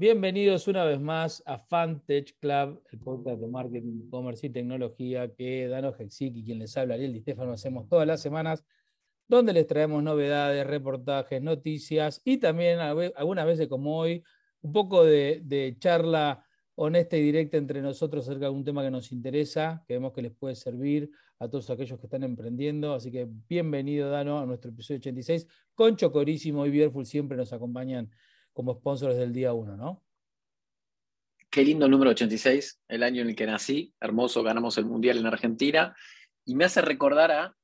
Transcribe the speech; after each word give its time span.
Bienvenidos 0.00 0.68
una 0.68 0.84
vez 0.84 1.00
más 1.00 1.42
a 1.44 1.58
Fantech 1.58 2.38
Club, 2.38 2.80
el 2.92 3.00
podcast 3.00 3.40
de 3.40 3.48
marketing, 3.48 4.02
e-commerce 4.06 4.46
y 4.46 4.50
tecnología 4.50 5.34
que 5.34 5.66
Dano 5.66 5.92
Hexic 5.92 6.36
y 6.36 6.44
quien 6.44 6.60
les 6.60 6.76
habla, 6.76 6.94
Ariel 6.94 7.12
Di 7.14 7.20
Stefano, 7.22 7.50
hacemos 7.50 7.88
todas 7.88 8.06
las 8.06 8.22
semanas, 8.22 8.64
donde 9.26 9.52
les 9.52 9.66
traemos 9.66 10.00
novedades, 10.04 10.64
reportajes, 10.64 11.42
noticias 11.42 12.22
y 12.24 12.36
también 12.36 12.78
algunas 12.78 13.44
veces 13.44 13.66
como 13.66 13.98
hoy, 13.98 14.22
un 14.62 14.72
poco 14.72 15.04
de, 15.04 15.74
charla 15.80 16.44
honesta 16.76 17.16
y 17.16 17.22
directa 17.22 17.56
entre 17.56 17.82
nosotros 17.82 18.22
acerca 18.22 18.42
de 18.42 18.46
algún 18.46 18.62
tema 18.62 18.84
que 18.84 18.92
nos 18.92 19.10
interesa, 19.10 19.82
que 19.88 19.94
vemos 19.94 20.12
que 20.12 20.22
les 20.22 20.32
puede 20.32 20.54
servir 20.54 21.10
a 21.40 21.48
todos 21.48 21.70
aquellos 21.70 21.98
que 21.98 22.06
están 22.06 22.22
emprendiendo. 22.22 22.94
Así 22.94 23.10
que 23.10 23.26
bienvenido, 23.48 24.10
Dano, 24.10 24.38
a 24.38 24.46
nuestro 24.46 24.70
episodio 24.70 25.00
86. 25.00 25.48
Con 25.74 25.96
Chocorísimo 25.96 26.64
y 26.66 26.70
Bierful 26.70 27.04
siempre 27.04 27.36
nos 27.36 27.52
acompañan 27.52 28.08
como 28.58 28.74
sponsors 28.74 29.16
del 29.16 29.32
día 29.32 29.52
uno, 29.52 29.76
¿no? 29.76 30.02
Qué 31.48 31.62
lindo 31.62 31.84
el 31.84 31.92
número 31.92 32.10
86, 32.10 32.80
el 32.88 33.04
año 33.04 33.22
en 33.22 33.28
el 33.28 33.36
que 33.36 33.46
nací, 33.46 33.94
hermoso, 34.00 34.42
ganamos 34.42 34.76
el 34.78 34.84
Mundial 34.84 35.18
en 35.18 35.26
Argentina, 35.26 35.94
y 36.44 36.56
me 36.56 36.64
hace 36.64 36.82
recordar 36.82 37.30
a 37.30 37.54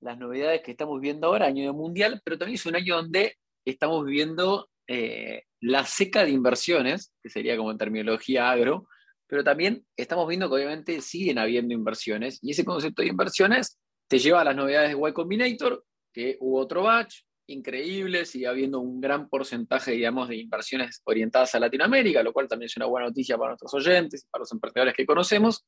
las 0.00 0.18
novedades 0.18 0.60
que 0.60 0.72
estamos 0.72 1.00
viendo 1.00 1.28
ahora, 1.28 1.46
año 1.46 1.64
de 1.64 1.72
Mundial, 1.72 2.20
pero 2.22 2.36
también 2.36 2.56
es 2.56 2.66
un 2.66 2.76
año 2.76 2.96
donde 2.96 3.38
estamos 3.64 4.04
viviendo 4.04 4.68
eh, 4.86 5.44
la 5.62 5.86
seca 5.86 6.26
de 6.26 6.30
inversiones, 6.30 7.14
que 7.22 7.30
sería 7.30 7.56
como 7.56 7.70
en 7.70 7.78
terminología 7.78 8.50
agro, 8.50 8.86
pero 9.26 9.42
también 9.42 9.86
estamos 9.96 10.28
viendo 10.28 10.50
que 10.50 10.56
obviamente 10.56 11.00
siguen 11.00 11.38
habiendo 11.38 11.72
inversiones, 11.72 12.38
y 12.42 12.50
ese 12.50 12.66
concepto 12.66 13.00
de 13.00 13.08
inversiones 13.08 13.78
te 14.08 14.18
lleva 14.18 14.42
a 14.42 14.44
las 14.44 14.56
novedades 14.56 14.94
de 14.94 15.08
Y 15.08 15.12
Combinator, 15.14 15.86
que 16.12 16.36
hubo 16.40 16.58
otro 16.58 16.82
batch, 16.82 17.22
increíble, 17.48 18.26
sigue 18.26 18.46
habiendo 18.46 18.80
un 18.80 19.00
gran 19.00 19.28
porcentaje, 19.28 19.92
digamos, 19.92 20.28
de 20.28 20.36
inversiones 20.36 21.00
orientadas 21.04 21.54
a 21.54 21.60
Latinoamérica, 21.60 22.22
lo 22.22 22.32
cual 22.32 22.46
también 22.46 22.66
es 22.66 22.76
una 22.76 22.86
buena 22.86 23.08
noticia 23.08 23.36
para 23.36 23.50
nuestros 23.50 23.74
oyentes 23.74 24.24
y 24.24 24.28
para 24.30 24.40
los 24.42 24.52
emprendedores 24.52 24.94
que 24.94 25.06
conocemos, 25.06 25.66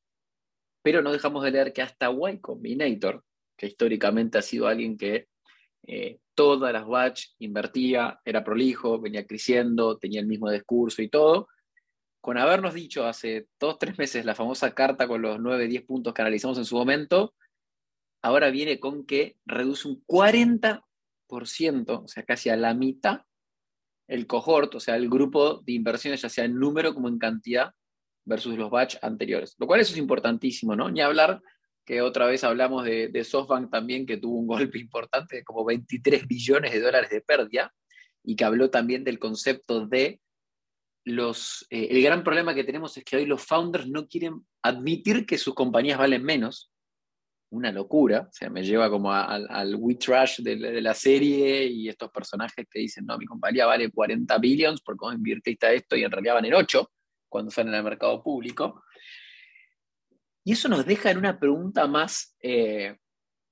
pero 0.81 1.01
no 1.01 1.11
dejamos 1.11 1.43
de 1.43 1.51
leer 1.51 1.73
que 1.73 1.81
hasta 1.81 2.09
Y 2.09 2.39
Combinator, 2.39 3.23
que 3.57 3.67
históricamente 3.67 4.37
ha 4.37 4.41
sido 4.41 4.67
alguien 4.67 4.97
que 4.97 5.27
eh, 5.87 6.19
todas 6.35 6.71
las 6.71 6.85
batch 6.85 7.29
invertía, 7.39 8.19
era 8.23 8.43
prolijo, 8.43 8.99
venía 8.99 9.25
creciendo, 9.25 9.97
tenía 9.97 10.21
el 10.21 10.27
mismo 10.27 10.49
discurso 10.51 11.01
y 11.01 11.09
todo, 11.09 11.47
con 12.21 12.37
habernos 12.37 12.75
dicho 12.75 13.05
hace 13.05 13.47
dos, 13.59 13.79
tres 13.79 13.97
meses 13.97 14.23
la 14.23 14.35
famosa 14.35 14.73
carta 14.75 15.07
con 15.07 15.23
los 15.23 15.39
9, 15.39 15.67
10 15.67 15.85
puntos 15.85 16.13
que 16.13 16.21
analizamos 16.21 16.59
en 16.59 16.65
su 16.65 16.75
momento, 16.75 17.33
ahora 18.21 18.51
viene 18.51 18.79
con 18.79 19.05
que 19.07 19.37
reduce 19.45 19.87
un 19.87 20.03
40 20.05 20.85
o 21.33 22.07
sea, 22.07 22.23
casi 22.23 22.49
a 22.49 22.57
la 22.57 22.73
mitad, 22.73 23.21
el 24.07 24.27
cohort, 24.27 24.75
o 24.75 24.79
sea, 24.79 24.95
el 24.95 25.09
grupo 25.09 25.61
de 25.61 25.73
inversiones, 25.73 26.21
ya 26.21 26.29
sea 26.29 26.45
en 26.45 26.59
número 26.59 26.93
como 26.93 27.07
en 27.07 27.17
cantidad, 27.17 27.73
versus 28.25 28.57
los 28.57 28.69
batch 28.69 28.97
anteriores. 29.01 29.55
Lo 29.57 29.67
cual 29.67 29.81
eso 29.81 29.93
es 29.93 29.97
importantísimo, 29.97 30.75
¿no? 30.75 30.89
Ni 30.89 31.01
hablar 31.01 31.41
que 31.85 32.01
otra 32.01 32.25
vez 32.27 32.43
hablamos 32.43 32.85
de, 32.85 33.23
SoftBank 33.23 33.71
también, 33.71 34.05
que 34.05 34.17
tuvo 34.17 34.37
un 34.37 34.47
golpe 34.47 34.77
importante 34.79 35.37
de 35.37 35.43
como 35.43 35.65
23 35.65 36.27
billones 36.27 36.71
de 36.71 36.81
dólares 36.81 37.09
de 37.09 37.21
pérdida, 37.21 37.73
y 38.23 38.35
que 38.35 38.43
habló 38.43 38.69
también 38.69 39.03
del 39.03 39.19
concepto 39.19 39.87
de 39.87 40.21
los... 41.03 41.65
Eh, 41.69 41.87
el 41.91 42.03
gran 42.03 42.23
problema 42.23 42.53
que 42.53 42.63
tenemos 42.63 42.95
es 42.97 43.03
que 43.03 43.17
hoy 43.17 43.25
los 43.25 43.43
founders 43.43 43.87
no 43.87 44.07
quieren 44.07 44.45
admitir 44.61 45.25
que 45.25 45.37
sus 45.37 45.55
compañías 45.55 45.97
valen 45.97 46.23
menos, 46.23 46.70
una 47.51 47.71
locura, 47.71 48.27
o 48.29 48.33
sea, 48.33 48.49
me 48.49 48.63
lleva 48.63 48.89
como 48.89 49.11
al 49.11 49.75
we 49.75 49.95
trash 49.95 50.39
de, 50.39 50.81
la 50.81 50.93
serie 50.93 51.65
y 51.65 51.89
estos 51.89 52.09
personajes 52.09 52.65
que 52.69 52.79
dicen, 52.79 53.05
no, 53.05 53.17
mi 53.17 53.25
compañía 53.25 53.65
vale 53.65 53.91
40 53.91 54.37
billions 54.37 54.81
porque 54.81 54.99
vos 55.01 55.13
invirtiste 55.13 55.75
esto 55.75 55.95
y 55.95 56.03
en 56.03 56.11
realidad 56.11 56.35
van 56.35 56.45
en 56.45 56.53
8 56.53 56.91
cuando 57.27 57.51
salen 57.51 57.73
al 57.73 57.83
mercado 57.83 58.23
público. 58.23 58.83
Y 60.45 60.53
eso 60.53 60.69
nos 60.69 60.85
deja 60.85 61.11
en 61.11 61.17
una 61.17 61.39
pregunta 61.39 61.87
más 61.87 62.35
eh, 62.41 62.97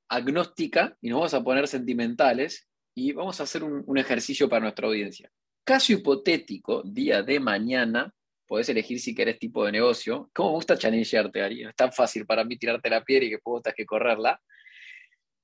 agnóstica 0.08 0.98
y 1.02 1.10
nos 1.10 1.20
vamos 1.20 1.34
a 1.34 1.44
poner 1.44 1.68
sentimentales 1.68 2.70
y 2.96 3.12
vamos 3.12 3.40
a 3.40 3.44
hacer 3.44 3.64
un, 3.64 3.84
un 3.86 3.98
ejercicio 3.98 4.48
para 4.48 4.62
nuestra 4.62 4.88
audiencia. 4.88 5.30
Caso 5.66 5.92
hipotético, 5.92 6.84
día 6.84 7.22
de 7.22 7.40
mañana, 7.40 8.14
podés 8.50 8.68
elegir 8.68 9.00
si 9.00 9.14
querés 9.14 9.38
tipo 9.38 9.64
de 9.64 9.72
negocio. 9.72 10.32
¿Cómo 10.34 10.50
me 10.50 10.56
gusta 10.56 10.76
challengearte, 10.76 11.40
Ari? 11.40 11.64
es 11.66 11.76
tan 11.76 11.94
fácil 11.94 12.26
para 12.26 12.44
mí 12.44 12.58
tirarte 12.58 12.90
la 12.90 13.04
piedra 13.04 13.26
y 13.28 13.30
que 13.30 13.38
puedo 13.38 13.62
que 13.62 13.86
correrla. 13.86 14.42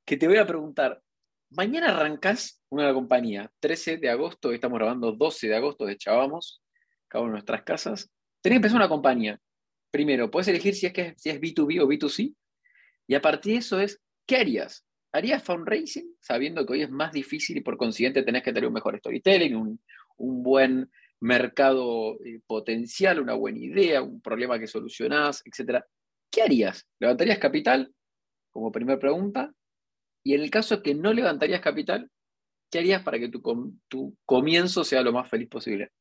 Que 0.03 0.17
te 0.17 0.27
voy 0.27 0.37
a 0.37 0.47
preguntar, 0.47 0.99
mañana 1.51 1.89
arrancás 1.89 2.63
una 2.69 2.91
compañía, 2.95 3.51
13 3.59 3.97
de 3.97 4.09
agosto, 4.09 4.51
estamos 4.51 4.79
grabando 4.79 5.11
12 5.11 5.47
de 5.47 5.55
agosto, 5.55 5.85
de 5.85 5.97
Chavamos, 5.97 6.63
cada 7.07 7.21
uno 7.21 7.33
de 7.33 7.33
nuestras 7.33 7.61
casas. 7.61 8.09
Tenés 8.41 8.55
que 8.55 8.57
empezar 8.57 8.77
una 8.77 8.89
compañía. 8.89 9.39
Primero, 9.91 10.31
puedes 10.31 10.47
elegir 10.47 10.73
si 10.73 10.87
es, 10.87 10.93
que, 10.93 11.13
si 11.15 11.29
es 11.29 11.39
B2B 11.39 11.83
o 11.83 11.87
B2C. 11.87 12.35
Y 13.07 13.13
a 13.13 13.21
partir 13.21 13.53
de 13.53 13.59
eso 13.59 13.79
es, 13.79 14.01
¿qué 14.25 14.37
harías? 14.37 14.83
¿Harías 15.11 15.43
fundraising 15.43 16.15
sabiendo 16.19 16.65
que 16.65 16.73
hoy 16.73 16.81
es 16.81 16.89
más 16.89 17.11
difícil 17.11 17.55
y 17.55 17.61
por 17.61 17.77
consiguiente 17.77 18.23
tenés 18.23 18.41
que 18.41 18.51
tener 18.51 18.67
un 18.67 18.73
mejor 18.73 18.97
storytelling, 18.97 19.55
un, 19.55 19.79
un 20.17 20.41
buen 20.41 20.89
mercado 21.25 22.23
eh, 22.23 22.39
potencial, 22.45 23.19
una 23.19 23.33
buena 23.33 23.57
idea, 23.57 24.01
un 24.03 24.21
problema 24.21 24.59
que 24.59 24.67
solucionás, 24.67 25.41
etc. 25.45 25.83
¿Qué 26.31 26.43
harías? 26.43 26.87
¿Levantarías 26.99 27.39
capital? 27.39 27.91
Como 28.51 28.71
primera 28.71 28.99
pregunta. 28.99 29.51
Y 30.23 30.35
en 30.35 30.41
el 30.41 30.51
caso 30.51 30.83
que 30.83 30.93
no 30.93 31.13
levantarías 31.13 31.61
capital, 31.61 32.09
¿qué 32.69 32.79
harías 32.79 33.01
para 33.01 33.17
que 33.17 33.29
tu, 33.29 33.41
comienzo 34.25 34.83
sea 34.83 35.01
lo 35.01 35.11
más 35.11 35.27
feliz 35.27 35.49
posible? 35.49 35.91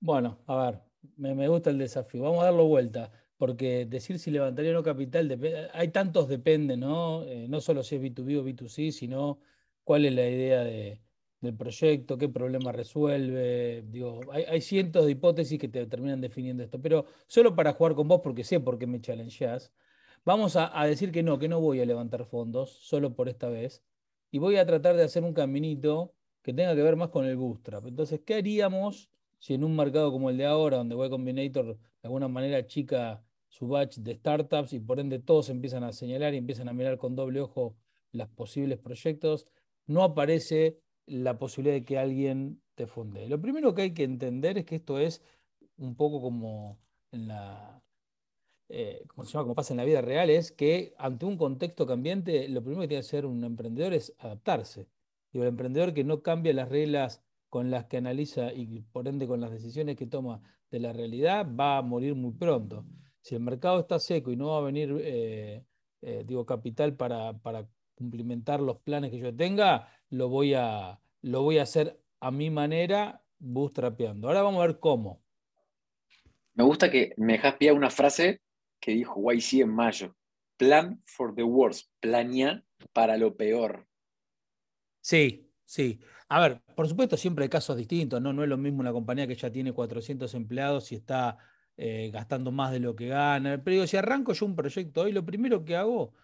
Bueno, 0.00 0.38
a 0.46 0.64
ver, 0.64 0.80
me, 1.16 1.48
gusta 1.48 1.68
el 1.68 1.78
desafío. 1.78 2.22
Vamos 2.22 2.40
a 2.40 2.46
darlo 2.46 2.66
vuelta, 2.66 3.12
porque 3.36 3.84
decir 3.84 4.18
si 4.18 4.30
levantaría 4.30 4.70
o 4.70 4.74
no 4.74 4.82
capital, 4.82 5.38
hay 5.74 5.88
tantos 5.88 6.28
depende, 6.28 6.76
¿no? 6.78 7.24
Eh, 7.24 7.46
no 7.48 7.60
solo 7.60 7.82
si 7.82 7.96
es 7.96 8.02
B2B 8.02 8.38
o 8.38 8.44
B2C, 8.44 8.90
sino 8.90 9.38
cuál 9.84 10.06
es 10.06 10.14
la 10.14 10.28
idea 10.28 10.64
de, 10.64 11.02
del 11.40 11.54
proyecto, 11.54 12.18
qué 12.18 12.28
problema 12.28 12.72
resuelve. 12.72 13.84
Digo, 13.88 14.20
hay, 14.32 14.60
cientos 14.60 15.06
de 15.06 15.12
hipótesis 15.12 15.58
que 15.58 15.68
te 15.68 15.86
terminan 15.86 16.20
definiendo 16.20 16.62
esto, 16.62 16.80
pero 16.80 17.06
solo 17.26 17.54
para 17.54 17.72
jugar 17.72 17.94
con 17.94 18.08
vos, 18.08 18.20
porque 18.22 18.44
sé 18.44 18.60
por 18.60 18.78
qué 18.78 18.86
me 18.86 19.00
challengeás, 19.00 19.72
vamos 20.24 20.56
a, 20.56 20.84
decir 20.84 21.12
que 21.12 21.22
no, 21.22 21.38
que 21.38 21.48
no 21.48 21.60
voy 21.60 21.80
a 21.80 21.86
levantar 21.86 22.24
fondos 22.26 22.70
solo 22.80 23.14
por 23.14 23.28
esta 23.28 23.48
vez, 23.48 23.82
y 24.30 24.38
voy 24.38 24.56
a 24.56 24.66
tratar 24.66 24.96
de 24.96 25.04
hacer 25.04 25.24
un 25.24 25.32
caminito 25.34 26.14
que 26.42 26.52
tenga 26.52 26.74
que 26.74 26.82
ver 26.82 26.96
más 26.96 27.08
con 27.10 27.24
el 27.24 27.36
bootstrap. 27.36 27.86
Entonces, 27.86 28.20
¿qué 28.24 28.34
haríamos 28.34 29.10
si 29.38 29.54
en 29.54 29.64
un 29.64 29.76
mercado 29.76 30.10
como 30.12 30.30
el 30.30 30.36
de 30.36 30.46
ahora, 30.46 30.78
donde 30.78 30.94
Y 30.94 31.10
Combinator 31.10 31.76
de 31.76 31.78
alguna 32.02 32.28
manera 32.28 32.66
chica 32.66 33.22
su 33.48 33.68
batch 33.68 33.98
de 33.98 34.14
startups 34.14 34.72
y 34.72 34.80
por 34.80 35.00
ende 35.00 35.18
todos 35.18 35.48
empiezan 35.48 35.84
a 35.84 35.92
señalar 35.92 36.34
y 36.34 36.38
empiezan 36.38 36.68
a 36.68 36.72
mirar 36.72 36.98
con 36.98 37.16
doble 37.16 37.40
ojo 37.40 37.76
los 38.12 38.28
posibles 38.28 38.78
proyectos, 38.78 39.46
no 39.86 40.02
aparece 40.02 40.78
la 41.08 41.38
posibilidad 41.38 41.74
de 41.76 41.84
que 41.84 41.98
alguien 41.98 42.62
te 42.74 42.86
funde. 42.86 43.28
Lo 43.28 43.40
primero 43.40 43.74
que 43.74 43.82
hay 43.82 43.94
que 43.94 44.04
entender 44.04 44.58
es 44.58 44.64
que 44.64 44.76
esto 44.76 44.98
es 44.98 45.22
un 45.78 45.96
poco 45.96 46.20
como 46.20 46.78
la, 47.10 47.82
eh, 48.68 49.04
como, 49.14 49.54
pasa 49.54 49.72
en 49.72 49.78
la 49.78 49.84
vida 49.84 50.02
real, 50.02 50.30
es 50.30 50.52
que 50.52 50.94
ante 50.98 51.24
un 51.24 51.36
contexto 51.38 51.86
cambiante, 51.86 52.48
lo 52.48 52.60
primero 52.62 52.82
que 52.82 52.88
tiene 52.88 53.02
que 53.02 53.06
hacer 53.06 53.26
un 53.26 53.42
emprendedor 53.44 53.94
es 53.94 54.14
adaptarse. 54.18 54.88
Y 55.32 55.38
el 55.38 55.46
emprendedor 55.46 55.94
que 55.94 56.04
no 56.04 56.22
cambia 56.22 56.52
las 56.52 56.68
reglas 56.68 57.22
con 57.48 57.70
las 57.70 57.86
que 57.86 57.96
analiza 57.96 58.52
y 58.52 58.82
por 58.92 59.08
ende 59.08 59.26
con 59.26 59.40
las 59.40 59.50
decisiones 59.50 59.96
que 59.96 60.06
toma 60.06 60.42
de 60.70 60.80
la 60.80 60.92
realidad, 60.92 61.46
va 61.58 61.78
a 61.78 61.82
morir 61.82 62.14
muy 62.14 62.32
pronto. 62.32 62.84
Si 63.22 63.34
el 63.34 63.40
mercado 63.40 63.80
está 63.80 63.98
seco 63.98 64.30
y 64.30 64.36
no 64.36 64.48
va 64.48 64.58
a 64.58 64.62
venir, 64.62 64.94
eh, 65.00 65.64
eh, 66.02 66.24
digo, 66.26 66.44
capital 66.44 66.94
para, 66.94 67.38
para 67.38 67.66
cumplimentar 67.94 68.60
los 68.60 68.78
planes 68.78 69.10
que 69.10 69.18
yo 69.18 69.34
tenga, 69.34 69.88
lo 70.10 70.28
voy 70.28 70.54
a, 70.54 71.00
lo 71.22 71.42
voy 71.42 71.58
a 71.58 71.62
hacer 71.62 72.00
a 72.20 72.30
mi 72.30 72.50
manera, 72.50 73.22
bootstrapeando. 73.38 74.28
Ahora 74.28 74.42
vamos 74.42 74.62
a 74.62 74.66
ver 74.66 74.78
cómo. 74.78 75.22
Me 76.54 76.64
gusta 76.64 76.90
que 76.90 77.14
me 77.16 77.34
dejas 77.34 77.54
pillar 77.54 77.74
una 77.74 77.90
frase 77.90 78.40
que 78.80 78.92
dijo 78.92 79.20
YC 79.32 79.60
en 79.60 79.70
mayo. 79.70 80.16
Plan 80.56 81.00
for 81.06 81.34
the 81.34 81.44
worst. 81.44 81.90
Planea 82.00 82.64
para 82.92 83.16
lo 83.16 83.36
peor. 83.36 83.86
Sí, 85.00 85.52
sí. 85.64 86.00
A 86.28 86.40
ver, 86.40 86.60
por 86.74 86.88
supuesto, 86.88 87.16
siempre 87.16 87.44
hay 87.44 87.48
casos 87.48 87.76
distintos, 87.76 88.20
¿no? 88.20 88.32
No 88.32 88.42
es 88.42 88.48
lo 88.48 88.58
mismo 88.58 88.80
una 88.80 88.92
compañía 88.92 89.26
que 89.26 89.34
ya 89.34 89.50
tiene 89.50 89.72
400 89.72 90.34
empleados 90.34 90.90
y 90.92 90.96
está 90.96 91.38
eh, 91.76 92.10
gastando 92.12 92.50
más 92.50 92.72
de 92.72 92.80
lo 92.80 92.94
que 92.96 93.08
gana. 93.08 93.62
Pero 93.62 93.74
digo, 93.74 93.86
si 93.86 93.96
arranco 93.96 94.32
yo 94.32 94.44
un 94.44 94.56
proyecto 94.56 95.02
hoy, 95.02 95.12
lo 95.12 95.24
primero 95.24 95.64
que 95.64 95.76
hago 95.76 96.14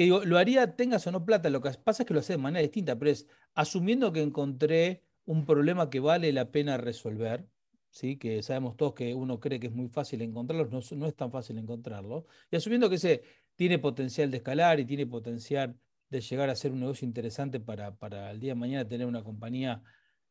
que 0.00 0.06
lo 0.06 0.38
haría 0.38 0.76
tengas 0.76 1.06
o 1.06 1.12
no 1.12 1.26
plata, 1.26 1.50
lo 1.50 1.60
que 1.60 1.70
pasa 1.72 2.04
es 2.04 2.06
que 2.06 2.14
lo 2.14 2.20
hace 2.20 2.32
de 2.32 2.38
manera 2.38 2.62
distinta, 2.62 2.98
pero 2.98 3.10
es 3.10 3.26
asumiendo 3.54 4.14
que 4.14 4.22
encontré 4.22 5.02
un 5.26 5.44
problema 5.44 5.90
que 5.90 6.00
vale 6.00 6.32
la 6.32 6.50
pena 6.50 6.78
resolver, 6.78 7.46
¿sí? 7.90 8.16
que 8.16 8.42
sabemos 8.42 8.78
todos 8.78 8.94
que 8.94 9.14
uno 9.14 9.40
cree 9.40 9.60
que 9.60 9.66
es 9.66 9.74
muy 9.74 9.88
fácil 9.88 10.22
encontrarlo, 10.22 10.66
no, 10.70 10.80
no 10.96 11.06
es 11.06 11.14
tan 11.14 11.30
fácil 11.30 11.58
encontrarlo, 11.58 12.24
y 12.50 12.56
asumiendo 12.56 12.88
que 12.88 12.96
ese 12.96 13.24
tiene 13.56 13.78
potencial 13.78 14.30
de 14.30 14.38
escalar 14.38 14.80
y 14.80 14.86
tiene 14.86 15.06
potencial 15.06 15.78
de 16.08 16.20
llegar 16.22 16.48
a 16.48 16.56
ser 16.56 16.72
un 16.72 16.80
negocio 16.80 17.06
interesante 17.06 17.60
para, 17.60 17.94
para 17.94 18.30
el 18.30 18.40
día 18.40 18.52
de 18.52 18.60
mañana 18.60 18.88
tener 18.88 19.06
una 19.06 19.22
compañía 19.22 19.82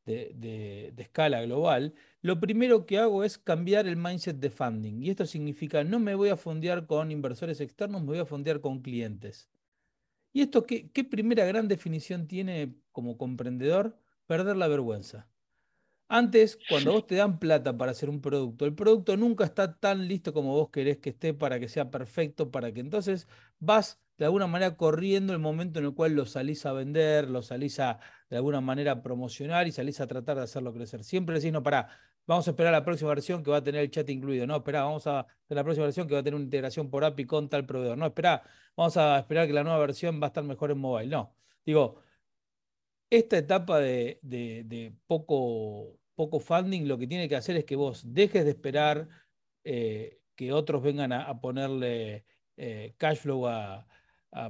de, 0.03 0.93
escala 0.97 1.43
global, 1.43 1.93
lo 2.23 2.39
primero 2.39 2.87
que 2.87 2.97
hago 2.97 3.23
es 3.23 3.37
cambiar 3.37 3.87
el 3.87 3.97
mindset 3.97 4.37
de 4.37 4.49
funding. 4.49 5.03
Y 5.03 5.11
esto 5.11 5.27
significa, 5.27 5.83
no 5.83 5.99
me 5.99 6.15
voy 6.15 6.29
a 6.29 6.37
fondear 6.37 6.87
con 6.87 7.11
inversores 7.11 7.61
externos, 7.61 8.01
me 8.01 8.07
voy 8.07 8.17
a 8.19 8.25
fondear 8.25 8.61
con 8.61 8.81
clientes. 8.81 9.47
¿Y 10.31 10.41
esto 10.41 10.65
qué, 10.65 10.91
qué 10.91 11.03
primera 11.03 11.45
gran 11.45 11.67
definición 11.67 12.27
tiene 12.27 12.75
como 12.91 13.17
comprendedor? 13.17 13.97
Perder 14.27 14.57
la 14.57 14.67
vergüenza. 14.67 15.29
Antes, 16.07 16.59
cuando 16.67 16.91
vos 16.93 17.05
te 17.07 17.15
dan 17.15 17.37
plata 17.39 17.77
para 17.77 17.91
hacer 17.91 18.09
un 18.09 18.19
producto, 18.21 18.65
el 18.65 18.73
producto 18.73 19.15
nunca 19.15 19.45
está 19.45 19.77
tan 19.79 20.07
listo 20.07 20.33
como 20.33 20.53
vos 20.55 20.69
querés 20.71 20.97
que 20.97 21.11
esté 21.11 21.35
para 21.35 21.59
que 21.59 21.69
sea 21.69 21.91
perfecto, 21.91 22.49
para 22.51 22.71
que 22.73 22.79
entonces 22.79 23.27
vas 23.59 24.01
de 24.17 24.25
alguna 24.25 24.47
manera 24.47 24.75
corriendo 24.75 25.33
el 25.33 25.39
momento 25.39 25.79
en 25.79 25.85
el 25.85 25.93
cual 25.93 26.13
lo 26.15 26.25
salís 26.25 26.65
a 26.65 26.73
vender, 26.73 27.29
lo 27.29 27.43
salís 27.43 27.79
a 27.79 27.99
de 28.29 28.37
alguna 28.37 28.59
manera 28.59 29.03
promocionar 29.03 29.67
y 29.67 29.71
salís 29.71 30.01
a 30.01 30.07
tratar 30.07 30.37
de 30.37 30.43
hacerlo 30.43 30.73
crecer. 30.73 31.03
Siempre 31.03 31.35
decís, 31.35 31.51
no, 31.53 31.61
pará, 31.63 31.89
vamos 32.29 32.47
a 32.47 32.51
esperar 32.51 32.71
la 32.71 32.85
próxima 32.85 33.09
versión 33.09 33.43
que 33.43 33.51
va 33.51 33.57
a 33.57 33.63
tener 33.63 33.81
el 33.81 33.91
chat 33.91 34.09
incluido. 34.09 34.47
No, 34.47 34.57
espera, 34.57 34.83
vamos 34.83 35.05
a 35.07 35.25
la 35.49 35.63
próxima 35.63 35.85
versión 35.85 36.07
que 36.07 36.13
va 36.13 36.21
a 36.21 36.23
tener 36.23 36.35
una 36.35 36.45
integración 36.45 36.89
por 36.89 37.03
API 37.03 37.25
con 37.25 37.49
tal 37.49 37.65
proveedor. 37.65 37.97
No, 37.97 38.05
espera, 38.07 38.43
vamos 38.75 38.95
a 38.97 39.19
esperar 39.19 39.47
que 39.47 39.53
la 39.53 39.63
nueva 39.63 39.79
versión 39.79 40.21
va 40.21 40.27
a 40.27 40.29
estar 40.29 40.43
mejor 40.43 40.71
en 40.71 40.77
mobile. 40.79 41.09
No, 41.09 41.35
digo, 41.65 42.01
esta 43.09 43.37
etapa 43.37 43.79
de 43.79 44.93
poco 45.07 45.99
poco 46.19 46.41
funding, 46.41 46.85
lo 46.85 46.97
que 46.97 47.07
tiene 47.07 47.29
que 47.29 47.37
hacer 47.37 47.55
es 47.55 47.63
que 47.63 47.77
vos 47.77 48.03
dejes 48.05 48.43
de 48.43 48.49
esperar 48.51 49.07
eh, 49.63 50.19
que 50.35 50.51
otros 50.51 50.83
vengan 50.83 51.13
a, 51.13 51.39
ponerle 51.39 52.25
eh, 52.57 52.93
cash 52.97 53.19
flow 53.19 53.47
a, 53.47 53.87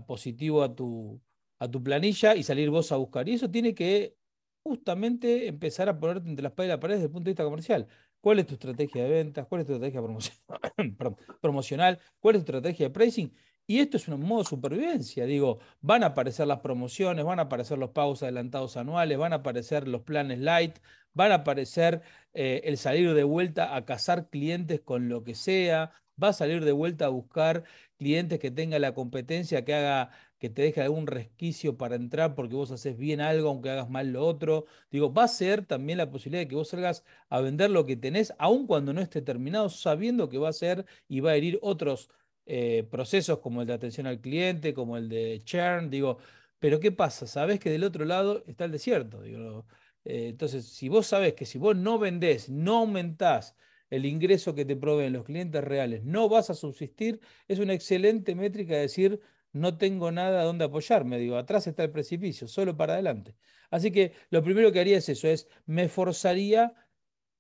positivo 0.07 0.63
a 0.63 0.73
tu, 0.73 1.21
a 1.59 1.69
tu 1.69 1.83
planilla 1.83 2.33
y 2.33 2.41
salir 2.41 2.71
vos 2.71 2.91
a 2.91 2.95
buscar. 2.95 3.29
Y 3.29 3.33
eso 3.33 3.51
tiene 3.51 3.75
que 3.75 4.15
justamente 4.63 5.47
empezar 5.47 5.89
a 5.89 5.99
ponerte 5.99 6.29
entre 6.29 6.43
las 6.43 6.53
paredes 6.53 6.71
y 6.71 6.75
la 6.75 6.79
pared 6.79 6.95
desde 6.95 7.05
el 7.07 7.11
punto 7.11 7.25
de 7.25 7.31
vista 7.31 7.43
comercial. 7.43 7.87
¿Cuál 8.21 8.39
es 8.39 8.47
tu 8.47 8.53
estrategia 8.55 9.03
de 9.03 9.09
ventas? 9.09 9.47
¿Cuál 9.47 9.61
es 9.61 9.67
tu 9.67 9.73
estrategia 9.73 10.01
promocional? 11.41 11.99
¿Cuál 12.19 12.35
es 12.35 12.45
tu 12.45 12.51
estrategia 12.51 12.87
de 12.87 12.93
pricing? 12.93 13.33
Y 13.65 13.79
esto 13.79 13.97
es 13.97 14.07
un 14.07 14.21
modo 14.21 14.41
de 14.43 14.49
supervivencia. 14.49 15.25
Digo, 15.25 15.59
van 15.81 16.03
a 16.03 16.07
aparecer 16.07 16.47
las 16.47 16.59
promociones, 16.59 17.23
van 17.23 17.39
a 17.39 17.43
aparecer 17.43 17.77
los 17.77 17.91
pagos 17.91 18.23
adelantados 18.23 18.77
anuales, 18.77 19.17
van 19.17 19.31
a 19.31 19.37
aparecer 19.37 19.87
los 19.87 20.01
planes 20.01 20.39
light, 20.39 20.79
van 21.13 21.31
a 21.31 21.35
aparecer 21.35 22.01
eh, 22.33 22.61
el 22.65 22.77
salir 22.77 23.13
de 23.13 23.23
vuelta 23.23 23.75
a 23.75 23.85
cazar 23.85 24.29
clientes 24.29 24.81
con 24.81 25.07
lo 25.07 25.23
que 25.23 25.35
sea, 25.35 25.91
va 26.21 26.29
a 26.29 26.33
salir 26.33 26.65
de 26.65 26.71
vuelta 26.71 27.05
a 27.05 27.09
buscar 27.09 27.63
clientes 27.97 28.39
que 28.39 28.51
tengan 28.51 28.81
la 28.81 28.93
competencia, 28.93 29.63
que 29.63 29.73
haga, 29.75 30.11
que 30.39 30.49
te 30.49 30.63
deje 30.63 30.81
algún 30.81 31.05
resquicio 31.07 31.77
para 31.77 31.95
entrar 31.95 32.33
porque 32.35 32.55
vos 32.55 32.71
haces 32.71 32.97
bien 32.97 33.21
algo, 33.21 33.49
aunque 33.49 33.69
hagas 33.69 33.89
mal 33.89 34.11
lo 34.13 34.25
otro. 34.25 34.65
Digo, 34.91 35.13
va 35.13 35.25
a 35.25 35.27
ser 35.27 35.65
también 35.65 35.97
la 35.97 36.09
posibilidad 36.09 36.41
de 36.43 36.47
que 36.47 36.55
vos 36.55 36.69
salgas 36.69 37.03
a 37.29 37.41
vender 37.41 37.69
lo 37.69 37.85
que 37.85 37.97
tenés, 37.97 38.33
aun 38.39 38.65
cuando 38.67 38.93
no 38.93 39.01
esté 39.01 39.21
terminado, 39.21 39.69
sabiendo 39.69 40.29
que 40.29 40.37
va 40.37 40.49
a 40.49 40.53
ser 40.53 40.85
y 41.07 41.19
va 41.19 41.31
a 41.31 41.35
herir 41.35 41.59
otros 41.61 42.09
eh, 42.45 42.87
procesos 42.89 43.39
como 43.39 43.61
el 43.61 43.67
de 43.67 43.73
atención 43.73 44.07
al 44.07 44.21
cliente, 44.21 44.73
como 44.73 44.97
el 44.97 45.09
de 45.09 45.41
churn. 45.43 45.89
Digo, 45.89 46.17
pero 46.59 46.79
¿qué 46.79 46.91
pasa? 46.91 47.27
Sabés 47.27 47.59
que 47.59 47.69
del 47.69 47.83
otro 47.83 48.05
lado 48.05 48.43
está 48.47 48.65
el 48.65 48.71
desierto. 48.71 49.21
Digo, 49.21 49.65
eh, 50.05 50.29
entonces, 50.29 50.65
si 50.65 50.89
vos 50.89 51.07
sabés 51.07 51.33
que 51.33 51.45
si 51.45 51.57
vos 51.57 51.75
no 51.75 51.99
vendés, 51.99 52.49
no 52.49 52.79
aumentás 52.79 53.55
el 53.89 54.05
ingreso 54.05 54.55
que 54.55 54.65
te 54.65 54.75
proveen 54.75 55.13
los 55.13 55.25
clientes 55.25 55.63
reales, 55.63 56.03
no 56.03 56.29
vas 56.29 56.49
a 56.49 56.53
subsistir, 56.55 57.19
es 57.47 57.59
una 57.59 57.73
excelente 57.73 58.35
métrica 58.35 58.75
de 58.75 58.81
decir, 58.81 59.19
no 59.53 59.77
tengo 59.77 60.11
nada 60.11 60.43
donde 60.43 60.65
apoyarme, 60.65 61.17
digo, 61.17 61.37
atrás 61.37 61.67
está 61.67 61.83
el 61.83 61.91
precipicio, 61.91 62.47
solo 62.47 62.77
para 62.77 62.93
adelante. 62.93 63.35
Así 63.71 63.91
que 63.91 64.13
lo 64.29 64.43
primero 64.43 64.71
que 64.71 64.79
haría 64.79 64.97
es 64.97 65.09
eso, 65.09 65.27
es 65.27 65.47
me 65.65 65.89
forzaría 65.89 66.73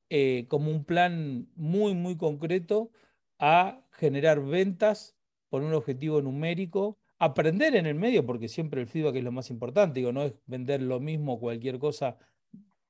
eh, 0.09 0.45
como 0.47 0.71
un 0.71 0.85
plan 0.85 1.47
muy, 1.55 1.93
muy 1.93 2.17
concreto 2.17 2.91
a 3.39 3.85
generar 3.91 4.41
ventas 4.43 5.15
con 5.49 5.63
un 5.63 5.73
objetivo 5.73 6.21
numérico, 6.21 6.99
aprender 7.17 7.75
en 7.75 7.85
el 7.85 7.95
medio, 7.95 8.25
porque 8.25 8.47
siempre 8.47 8.81
el 8.81 8.87
feedback 8.87 9.15
es 9.15 9.23
lo 9.23 9.31
más 9.31 9.49
importante, 9.49 9.99
digo, 9.99 10.11
no 10.11 10.23
es 10.23 10.33
vender 10.45 10.81
lo 10.81 10.99
mismo 10.99 11.39
cualquier 11.39 11.79
cosa 11.79 12.17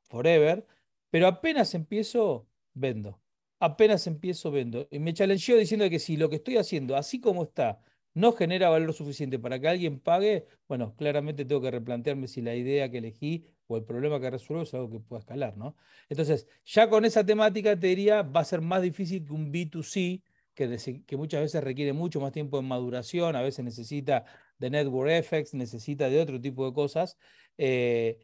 forever, 0.09 0.65
pero 1.09 1.27
apenas 1.27 1.73
empiezo, 1.75 2.47
vendo. 2.73 3.21
Apenas 3.59 4.07
empiezo, 4.07 4.51
vendo. 4.51 4.87
Y 4.89 4.99
me 4.99 5.13
challengeó 5.13 5.57
diciendo 5.57 5.89
que 5.89 5.99
si 5.99 6.17
lo 6.17 6.29
que 6.29 6.37
estoy 6.37 6.57
haciendo, 6.57 6.95
así 6.95 7.19
como 7.19 7.43
está, 7.43 7.81
no 8.13 8.33
genera 8.33 8.69
valor 8.69 8.93
suficiente 8.93 9.39
para 9.39 9.59
que 9.59 9.67
alguien 9.67 9.99
pague, 9.99 10.45
bueno, 10.67 10.95
claramente 10.95 11.45
tengo 11.45 11.61
que 11.61 11.71
replantearme 11.71 12.27
si 12.27 12.41
la 12.41 12.55
idea 12.55 12.89
que 12.89 12.99
elegí 12.99 13.45
o 13.67 13.77
el 13.77 13.83
problema 13.83 14.19
que 14.19 14.29
resuelvo 14.29 14.63
es 14.63 14.73
algo 14.73 14.89
que 14.89 14.99
pueda 14.99 15.19
escalar, 15.19 15.55
¿no? 15.57 15.75
Entonces, 16.09 16.47
ya 16.65 16.89
con 16.89 17.05
esa 17.05 17.25
temática 17.25 17.79
te 17.79 17.87
diría, 17.87 18.23
va 18.23 18.41
a 18.41 18.45
ser 18.45 18.61
más 18.61 18.81
difícil 18.81 19.25
que 19.25 19.33
un 19.33 19.51
B2C, 19.51 20.23
que, 20.55 21.03
que 21.05 21.17
muchas 21.17 21.41
veces 21.41 21.63
requiere 21.63 21.93
mucho 21.93 22.19
más 22.19 22.31
tiempo 22.31 22.57
de 22.57 22.63
maduración, 22.63 23.35
a 23.35 23.41
veces 23.41 23.63
necesita 23.63 24.25
de 24.57 24.69
network 24.69 25.11
effects, 25.11 25.53
necesita 25.53 26.09
de 26.09 26.19
otro 26.19 26.41
tipo 26.41 26.65
de 26.65 26.73
cosas. 26.73 27.17
Eh, 27.57 28.19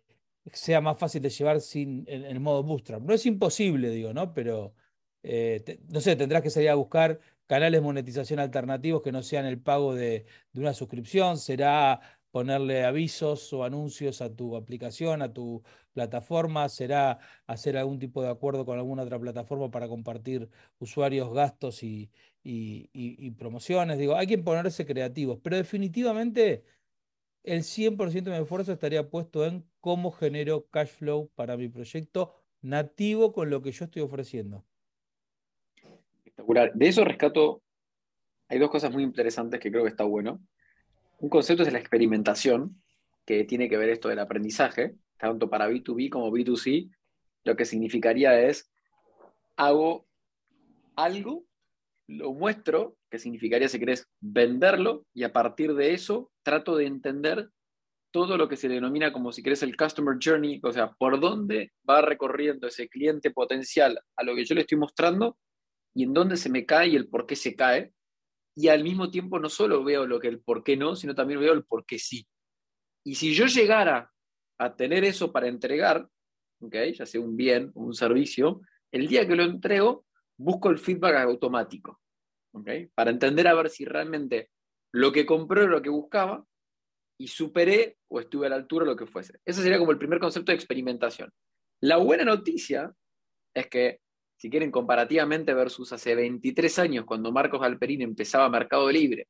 sea 0.54 0.82
más 0.82 0.98
fácil 0.98 1.22
de 1.22 1.30
llevar 1.30 1.62
sin, 1.62 2.06
en, 2.08 2.24
el 2.26 2.40
modo 2.40 2.64
bootstrap. 2.64 3.02
No 3.02 3.14
es 3.14 3.26
imposible, 3.26 3.90
digo, 3.90 4.14
¿no? 4.14 4.34
Pero, 4.34 4.74
eh, 5.24 5.80
no 5.90 6.02
sé, 6.02 6.16
tendrás 6.16 6.42
que 6.42 6.50
salir 6.50 6.70
a 6.70 6.76
buscar 6.76 7.20
canales 7.48 7.80
de 7.80 7.82
monetización 7.82 8.40
alternativos 8.40 9.02
que 9.02 9.12
no 9.12 9.22
sean 9.24 9.46
el 9.46 9.60
pago 9.60 9.94
de, 9.96 10.26
una 10.56 10.74
suscripción, 10.74 11.38
será 11.38 12.02
ponerle 12.32 12.84
avisos 12.86 13.52
o 13.54 13.64
anuncios 13.64 14.22
a 14.22 14.34
tu 14.36 14.56
aplicación, 14.56 15.22
a 15.22 15.34
tu 15.34 15.64
plataforma, 15.94 16.68
será 16.70 17.20
hacer 17.48 17.78
algún 17.78 18.00
tipo 18.00 18.22
de 18.22 18.30
acuerdo 18.30 18.66
con 18.66 18.78
alguna 18.78 19.04
otra 19.04 19.20
plataforma 19.20 19.72
para 19.72 19.88
compartir 19.88 20.50
usuarios, 20.80 21.34
gastos 21.34 21.82
y, 21.84 22.12
promociones. 23.38 23.98
Digo, 23.98 24.16
hay 24.16 24.28
que 24.28 24.38
ponerse 24.38 24.86
creativos, 24.86 25.40
pero 25.42 25.56
definitivamente 25.56 26.66
el 27.44 27.64
100% 27.64 28.32
de 28.32 28.38
mi 28.38 28.44
esfuerzo 28.44 28.74
estaría 28.74 29.10
puesto 29.10 29.46
en 29.46 29.66
cómo 29.80 30.12
genero 30.12 30.68
cash 30.70 30.90
flow 30.90 31.30
para 31.36 31.58
mi 31.58 31.70
proyecto 31.70 32.34
nativo 32.62 33.34
con 33.34 33.50
lo 33.50 33.62
que 33.62 33.72
yo 33.72 33.86
estoy 33.86 34.02
ofreciendo. 34.02 34.66
De 36.48 36.88
eso 36.88 37.04
rescato, 37.04 37.64
hay 38.48 38.60
dos 38.60 38.70
cosas 38.70 38.92
muy 38.92 39.04
interesantes 39.04 39.60
que 39.60 39.72
creo 39.72 39.84
que 39.84 39.90
está 39.90 40.04
bueno. 40.04 40.42
Un 41.20 41.30
concepto 41.30 41.64
es 41.64 41.74
la 41.74 41.80
experimentación, 41.80 42.82
que 43.26 43.44
tiene 43.44 43.70
que 43.70 43.78
ver 43.78 43.90
esto 43.90 44.10
del 44.10 44.20
aprendizaje, 44.20 44.96
tanto 45.18 45.50
para 45.50 45.70
B2B 45.70 46.10
como 46.10 46.32
B2C. 46.32 46.92
Lo 47.44 47.56
que 47.56 47.66
significaría 47.66 48.40
es, 48.40 48.72
hago 49.56 50.08
algo 50.96 51.46
lo 52.08 52.34
muestro, 52.34 52.98
que 53.10 53.18
significaría, 53.18 53.68
si 53.68 53.80
querés, 53.80 54.08
venderlo, 54.20 55.06
y 55.14 55.24
a 55.24 55.34
partir 55.34 55.74
de 55.74 55.94
eso 55.94 56.32
trato 56.44 56.76
de 56.76 56.86
entender 56.86 57.50
todo 58.12 58.38
lo 58.38 58.48
que 58.48 58.56
se 58.56 58.70
denomina 58.70 59.12
como, 59.12 59.32
si 59.32 59.42
querés, 59.42 59.64
el 59.64 59.76
Customer 59.76 60.18
Journey, 60.24 60.62
o 60.64 60.72
sea, 60.72 60.92
por 60.94 61.20
dónde 61.20 61.74
va 61.90 62.02
recorriendo 62.02 62.68
ese 62.68 62.88
cliente 62.88 63.32
potencial 63.32 64.00
a 64.16 64.24
lo 64.24 64.36
que 64.36 64.46
yo 64.46 64.56
le 64.56 64.62
estoy 64.62 64.78
mostrando 64.78 65.38
y 65.96 66.04
en 66.04 66.14
dónde 66.14 66.38
se 66.38 66.50
me 66.50 66.66
cae 66.66 66.90
y 66.90 66.96
el 66.96 67.08
por 67.08 67.26
qué 67.26 67.36
se 67.36 67.56
cae. 67.56 67.94
Y 68.56 68.68
al 68.68 68.84
mismo 68.84 69.10
tiempo 69.10 69.40
no 69.40 69.50
solo 69.50 69.84
veo 69.84 70.06
lo 70.06 70.20
que 70.20 70.28
el 70.28 70.42
por 70.42 70.64
qué 70.64 70.78
no, 70.78 70.96
sino 70.96 71.16
también 71.16 71.40
veo 71.40 71.54
el 71.54 71.64
por 71.64 71.86
qué 71.86 71.98
sí. 71.98 72.28
Y 73.04 73.16
si 73.16 73.34
yo 73.34 73.46
llegara 73.46 74.12
a 74.58 74.76
tener 74.76 75.04
eso 75.04 75.32
para 75.32 75.48
entregar, 75.48 76.08
¿okay? 76.60 76.94
ya 76.94 77.06
sea 77.06 77.22
un 77.22 77.36
bien 77.36 77.72
o 77.76 77.84
un 77.84 77.94
servicio, 77.94 78.62
el 78.92 79.08
día 79.08 79.28
que 79.28 79.36
lo 79.36 79.44
entrego, 79.44 80.06
busco 80.38 80.70
el 80.70 80.80
feedback 80.80 81.16
automático, 81.18 82.02
para 82.94 83.12
entender 83.12 83.48
a 83.48 83.54
ver 83.54 83.70
si 83.70 83.86
realmente 83.86 84.50
lo 84.94 85.12
que 85.12 85.26
compré 85.26 85.64
es 85.64 85.70
lo 85.70 85.82
que 85.82 85.90
buscaba 85.90 86.46
y 87.18 87.28
superé 87.28 87.98
o 88.10 88.20
estuve 88.20 88.48
a 88.48 88.50
la 88.50 88.56
altura 88.56 88.86
lo 88.86 88.96
que 88.96 89.06
fuese. 89.06 89.40
Ese 89.46 89.62
sería 89.62 89.78
como 89.78 89.92
el 89.92 89.98
primer 89.98 90.20
concepto 90.20 90.52
de 90.52 90.56
experimentación. 90.56 91.30
La 91.82 91.98
buena 91.98 92.24
noticia 92.24 92.94
es 93.54 93.68
que, 93.68 94.00
si 94.38 94.50
quieren 94.50 94.72
comparativamente 94.72 95.54
versus 95.54 95.94
hace 95.94 96.16
23 96.16 96.80
años, 96.80 97.06
cuando 97.06 97.32
Marcos 97.32 97.62
Alperín 97.64 98.02
empezaba 98.02 98.50
Mercado 98.50 98.92
Libre 98.92 99.28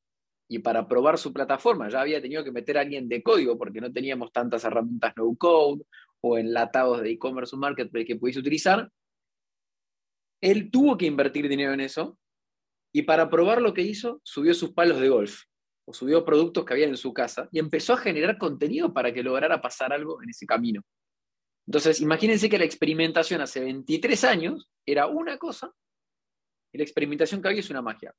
y 0.47 0.59
para 0.59 0.87
probar 0.87 1.17
su 1.17 1.33
plataforma 1.33 1.89
ya 1.89 2.01
había 2.01 2.21
tenido 2.21 2.43
que 2.43 2.51
meter 2.51 2.77
a 2.77 2.81
alguien 2.81 3.07
de 3.09 3.23
código 3.23 3.57
porque 3.57 3.81
no 3.81 3.91
teníamos 3.91 4.31
tantas 4.31 4.63
herramientas 4.63 5.13
no 5.17 5.35
code 5.35 5.83
o 6.21 6.37
enlatados 6.37 7.01
de 7.01 7.11
e-commerce 7.11 7.55
o 7.55 7.59
marketplace 7.59 8.05
que 8.05 8.15
pudiese 8.15 8.39
utilizar, 8.39 8.89
él 10.41 10.69
tuvo 10.71 10.97
que 10.97 11.05
invertir 11.05 11.47
dinero 11.47 11.73
en 11.73 11.81
eso 11.81 12.17
y 12.93 13.03
para 13.03 13.29
probar 13.29 13.61
lo 13.61 13.73
que 13.73 13.81
hizo, 13.81 14.21
subió 14.23 14.53
sus 14.53 14.71
palos 14.71 14.99
de 14.99 15.09
golf 15.09 15.41
o 15.87 15.93
subió 15.93 16.25
productos 16.25 16.65
que 16.65 16.73
había 16.73 16.87
en 16.87 16.97
su 16.97 17.13
casa 17.13 17.47
y 17.51 17.59
empezó 17.59 17.93
a 17.93 17.97
generar 17.97 18.37
contenido 18.37 18.93
para 18.93 19.13
que 19.13 19.23
lograra 19.23 19.61
pasar 19.61 19.93
algo 19.93 20.21
en 20.23 20.29
ese 20.29 20.45
camino. 20.45 20.81
Entonces, 21.67 22.01
imagínense 22.01 22.49
que 22.49 22.57
la 22.57 22.65
experimentación 22.65 23.41
hace 23.41 23.59
23 23.59 24.23
años 24.23 24.69
era 24.85 25.07
una 25.07 25.37
cosa 25.37 25.71
y 26.71 26.77
la 26.77 26.83
experimentación 26.83 27.41
que 27.41 27.47
había 27.47 27.61
es 27.61 27.69
una 27.69 27.81
magia. 27.81 28.13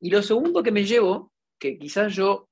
Y 0.00 0.10
lo 0.10 0.22
segundo 0.22 0.62
que 0.62 0.72
me 0.72 0.84
llevo, 0.84 1.32
que 1.58 1.78
quizás 1.78 2.14
yo 2.14 2.48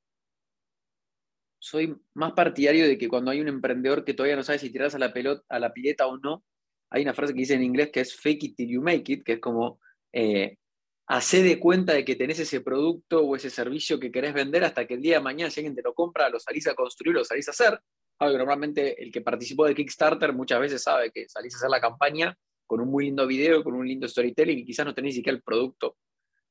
soy 1.59 1.97
más 2.15 2.33
partidario 2.33 2.87
de 2.87 2.99
que 2.99 3.09
cuando 3.09 3.31
hay 3.31 3.41
un 3.41 3.49
emprendedor 3.49 4.05
que 4.05 4.13
todavía 4.13 4.37
no 4.37 4.43
sabe 4.43 4.59
si 4.59 4.71
tirarse 4.71 4.97
a 4.97 5.01
la 5.01 5.13
pelota, 5.13 5.43
a 5.49 5.59
la 5.59 5.73
pileta 5.73 6.07
o 6.07 6.19
no, 6.19 6.45
hay 6.91 7.03
una 7.03 7.15
frase 7.15 7.33
que 7.33 7.41
dice 7.41 7.55
en 7.55 7.63
inglés 7.63 7.91
que 7.91 8.01
es 8.01 8.15
fake 8.15 8.45
it 8.45 8.57
till 8.57 8.69
you 8.69 8.83
make 8.83 9.11
it, 9.11 9.25
que 9.25 9.35
es 9.35 9.41
como 9.41 9.81
eh, 10.13 10.59
hace 11.07 11.43
de 11.43 11.59
cuenta 11.59 11.95
de 11.95 12.05
que 12.05 12.17
tenés 12.17 12.39
ese 12.39 12.61
producto 12.61 13.25
o 13.25 13.37
ese 13.37 13.51
servicio 13.51 13.99
que 13.99 14.11
querés 14.11 14.35
vender 14.35 14.65
hasta 14.65 14.87
que 14.87 14.95
el 14.95 15.01
día 15.01 15.17
de 15.19 15.25
mañana, 15.25 15.51
si 15.51 15.61
alguien 15.61 15.75
te 15.75 15.83
lo 15.83 15.95
compra, 15.95 16.29
lo 16.29 16.39
salís 16.39 16.67
a 16.67 16.75
construir, 16.75 17.15
lo 17.15 17.25
salís 17.25 17.49
a 17.49 17.53
hacer. 17.53 17.81
Algo 18.19 18.39
normalmente 18.39 19.03
el 19.03 19.11
que 19.11 19.21
participó 19.21 19.67
de 19.67 19.75
Kickstarter 19.75 20.33
muchas 20.33 20.61
veces 20.61 20.83
sabe 20.83 21.11
que 21.11 21.29
salís 21.29 21.55
a 21.55 21.59
hacer 21.59 21.71
la 21.71 21.81
campaña 21.81 22.37
con 22.67 22.81
un 22.81 22.89
muy 22.89 23.05
lindo 23.05 23.27
video, 23.27 23.63
con 23.63 23.75
un 23.75 23.87
lindo 23.87 24.09
storytelling 24.09 24.59
y 24.59 24.65
quizás 24.65 24.87
no 24.87 24.95
tenés 24.95 25.11
ni 25.11 25.17
siquiera 25.17 25.37
el 25.37 25.43
producto 25.43 25.97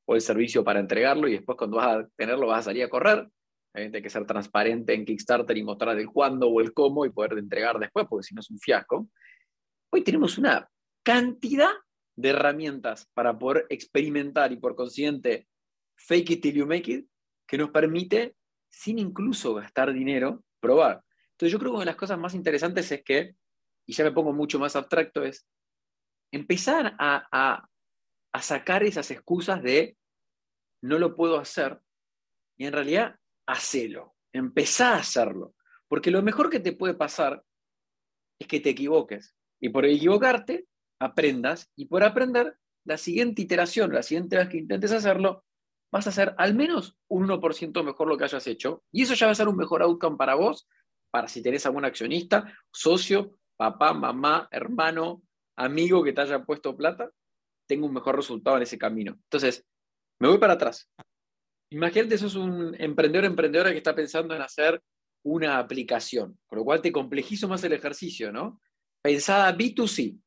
o 0.06 0.14
el 0.14 0.20
servicio 0.20 0.62
para 0.62 0.80
entregarlo 0.80 1.28
y 1.28 1.32
después 1.32 1.56
cuando 1.56 1.78
vas 1.78 1.96
a 1.96 2.08
tenerlo 2.16 2.46
vas 2.46 2.60
a 2.60 2.62
salir 2.64 2.84
a 2.84 2.88
correr. 2.88 3.28
Hay 3.72 3.90
que 3.90 4.10
ser 4.10 4.24
transparente 4.24 4.94
en 4.94 5.04
Kickstarter 5.04 5.56
y 5.56 5.64
mostrar 5.64 5.98
el 5.98 6.06
cuándo 6.06 6.48
o 6.48 6.60
el 6.60 6.72
cómo 6.72 7.04
y 7.04 7.10
poder 7.10 7.38
entregar 7.38 7.78
después, 7.80 8.06
porque 8.08 8.22
si 8.22 8.34
no 8.34 8.40
es 8.40 8.50
un 8.50 8.58
fiasco. 8.58 9.08
Hoy 9.90 10.04
tenemos 10.04 10.38
una 10.38 10.68
cantidad 11.02 11.72
de 12.14 12.28
herramientas 12.28 13.08
para 13.14 13.36
poder 13.36 13.66
experimentar 13.68 14.52
y 14.52 14.56
por 14.56 14.76
consiguiente 14.76 15.48
fake 15.96 16.30
it 16.30 16.42
till 16.42 16.54
you 16.54 16.66
make 16.66 16.90
it, 16.90 17.06
que 17.46 17.58
nos 17.58 17.70
permite, 17.70 18.36
sin 18.70 18.98
incluso 18.98 19.54
gastar 19.54 19.92
dinero, 19.92 20.44
probar. 20.60 21.02
Entonces 21.34 21.52
yo 21.52 21.58
creo 21.58 21.72
que 21.72 21.76
una 21.76 21.84
de 21.84 21.92
las 21.92 21.96
cosas 21.96 22.18
más 22.18 22.34
interesantes 22.34 22.90
es 22.90 23.02
que, 23.02 23.36
y 23.86 23.92
ya 23.92 24.04
me 24.04 24.12
pongo 24.12 24.32
mucho 24.32 24.58
más 24.58 24.76
abstracto, 24.76 25.22
es 25.22 25.46
empezar 26.32 26.96
a, 26.98 27.68
a 28.32 28.42
sacar 28.42 28.82
esas 28.82 29.10
excusas 29.10 29.62
de 29.62 29.96
no 30.82 30.98
lo 30.98 31.14
puedo 31.14 31.38
hacer 31.38 31.80
y 32.56 32.66
en 32.66 32.72
realidad 32.72 33.18
hacelo, 33.46 34.14
empezá 34.32 34.94
a 34.94 34.98
hacerlo. 34.98 35.54
Porque 35.88 36.10
lo 36.10 36.22
mejor 36.22 36.50
que 36.50 36.60
te 36.60 36.72
puede 36.72 36.94
pasar 36.94 37.44
es 38.38 38.46
que 38.46 38.60
te 38.60 38.70
equivoques. 38.70 39.34
Y 39.60 39.68
por 39.68 39.84
equivocarte, 39.84 40.66
aprendas 41.00 41.70
y 41.76 41.86
por 41.86 42.02
aprender, 42.02 42.58
la 42.84 42.98
siguiente 42.98 43.42
iteración, 43.42 43.92
la 43.92 44.02
siguiente 44.02 44.36
vez 44.36 44.48
que 44.48 44.58
intentes 44.58 44.92
hacerlo, 44.92 45.44
vas 45.90 46.06
a 46.06 46.10
hacer 46.10 46.34
al 46.38 46.54
menos 46.54 46.98
un 47.08 47.28
1% 47.28 47.82
mejor 47.82 48.08
lo 48.08 48.18
que 48.18 48.24
hayas 48.24 48.46
hecho. 48.46 48.82
Y 48.92 49.02
eso 49.02 49.14
ya 49.14 49.26
va 49.26 49.32
a 49.32 49.36
ser 49.36 49.48
un 49.48 49.56
mejor 49.56 49.82
outcome 49.82 50.16
para 50.16 50.34
vos, 50.34 50.68
para 51.14 51.28
si 51.28 51.40
tenés 51.40 51.64
algún 51.64 51.84
accionista, 51.84 52.52
socio, 52.72 53.38
papá, 53.56 53.94
mamá, 53.94 54.48
hermano, 54.50 55.22
amigo 55.54 56.02
que 56.02 56.12
te 56.12 56.22
haya 56.22 56.42
puesto 56.42 56.76
plata, 56.76 57.08
tengo 57.68 57.86
un 57.86 57.94
mejor 57.94 58.16
resultado 58.16 58.56
en 58.56 58.64
ese 58.64 58.76
camino. 58.76 59.12
Entonces, 59.12 59.64
me 60.18 60.26
voy 60.26 60.38
para 60.38 60.54
atrás. 60.54 60.90
Imagínate, 61.70 62.18
sos 62.18 62.34
un 62.34 62.74
emprendedor, 62.80 63.26
emprendedora 63.26 63.70
que 63.70 63.76
está 63.76 63.94
pensando 63.94 64.34
en 64.34 64.42
hacer 64.42 64.82
una 65.22 65.58
aplicación, 65.58 66.36
con 66.48 66.58
lo 66.58 66.64
cual 66.64 66.82
te 66.82 66.90
complejizo 66.90 67.46
más 67.46 67.62
el 67.62 67.74
ejercicio, 67.74 68.32
¿no? 68.32 68.60
Pensada 69.00 69.56
B2C, 69.56 70.18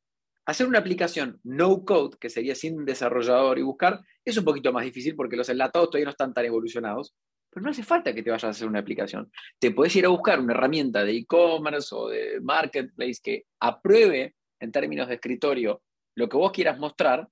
Hacer 0.46 0.65
una 0.65 0.79
aplicación 0.79 1.41
no 1.44 1.84
code, 1.84 2.15
que 2.17 2.29
sería 2.29 2.56
sin 2.56 2.86
desarrollador 2.86 3.60
y 3.60 3.63
buscar, 3.63 4.00
es 4.24 4.38
un 4.38 4.46
poquito 4.46 4.72
más 4.72 4.86
difícil 4.86 5.13
porque 5.13 5.36
los 5.36 5.50
enlatados 5.50 5.89
todavía 5.89 6.06
no 6.06 6.12
están 6.12 6.34
tan 6.34 6.46
evolucionados, 6.46 7.13
pero 7.50 7.63
no 7.63 7.72
hace 7.72 7.84
falta 7.84 8.13
que 8.13 8.24
te 8.24 8.30
vayas 8.30 8.46
a 8.46 8.50
hacer 8.50 8.68
una 8.68 8.80
aplicación. 8.80 9.32
Te 9.60 9.72
puedes 9.72 9.96
ir 9.96 10.06
a 10.06 10.10
buscar 10.10 10.39
una 10.39 10.54
herramienta 10.54 11.04
de 11.04 11.18
e-commerce 11.18 11.94
o 11.94 12.10
de 12.10 12.39
marketplace 12.42 13.20
que 13.24 13.46
apruebe 13.60 14.36
en 14.60 14.72
términos 14.72 15.08
de 15.08 15.16
escritorio 15.16 15.82
lo 16.16 16.27
que 16.27 16.38
vos 16.38 16.51
quieras 16.51 16.80
mostrar, 16.80 17.27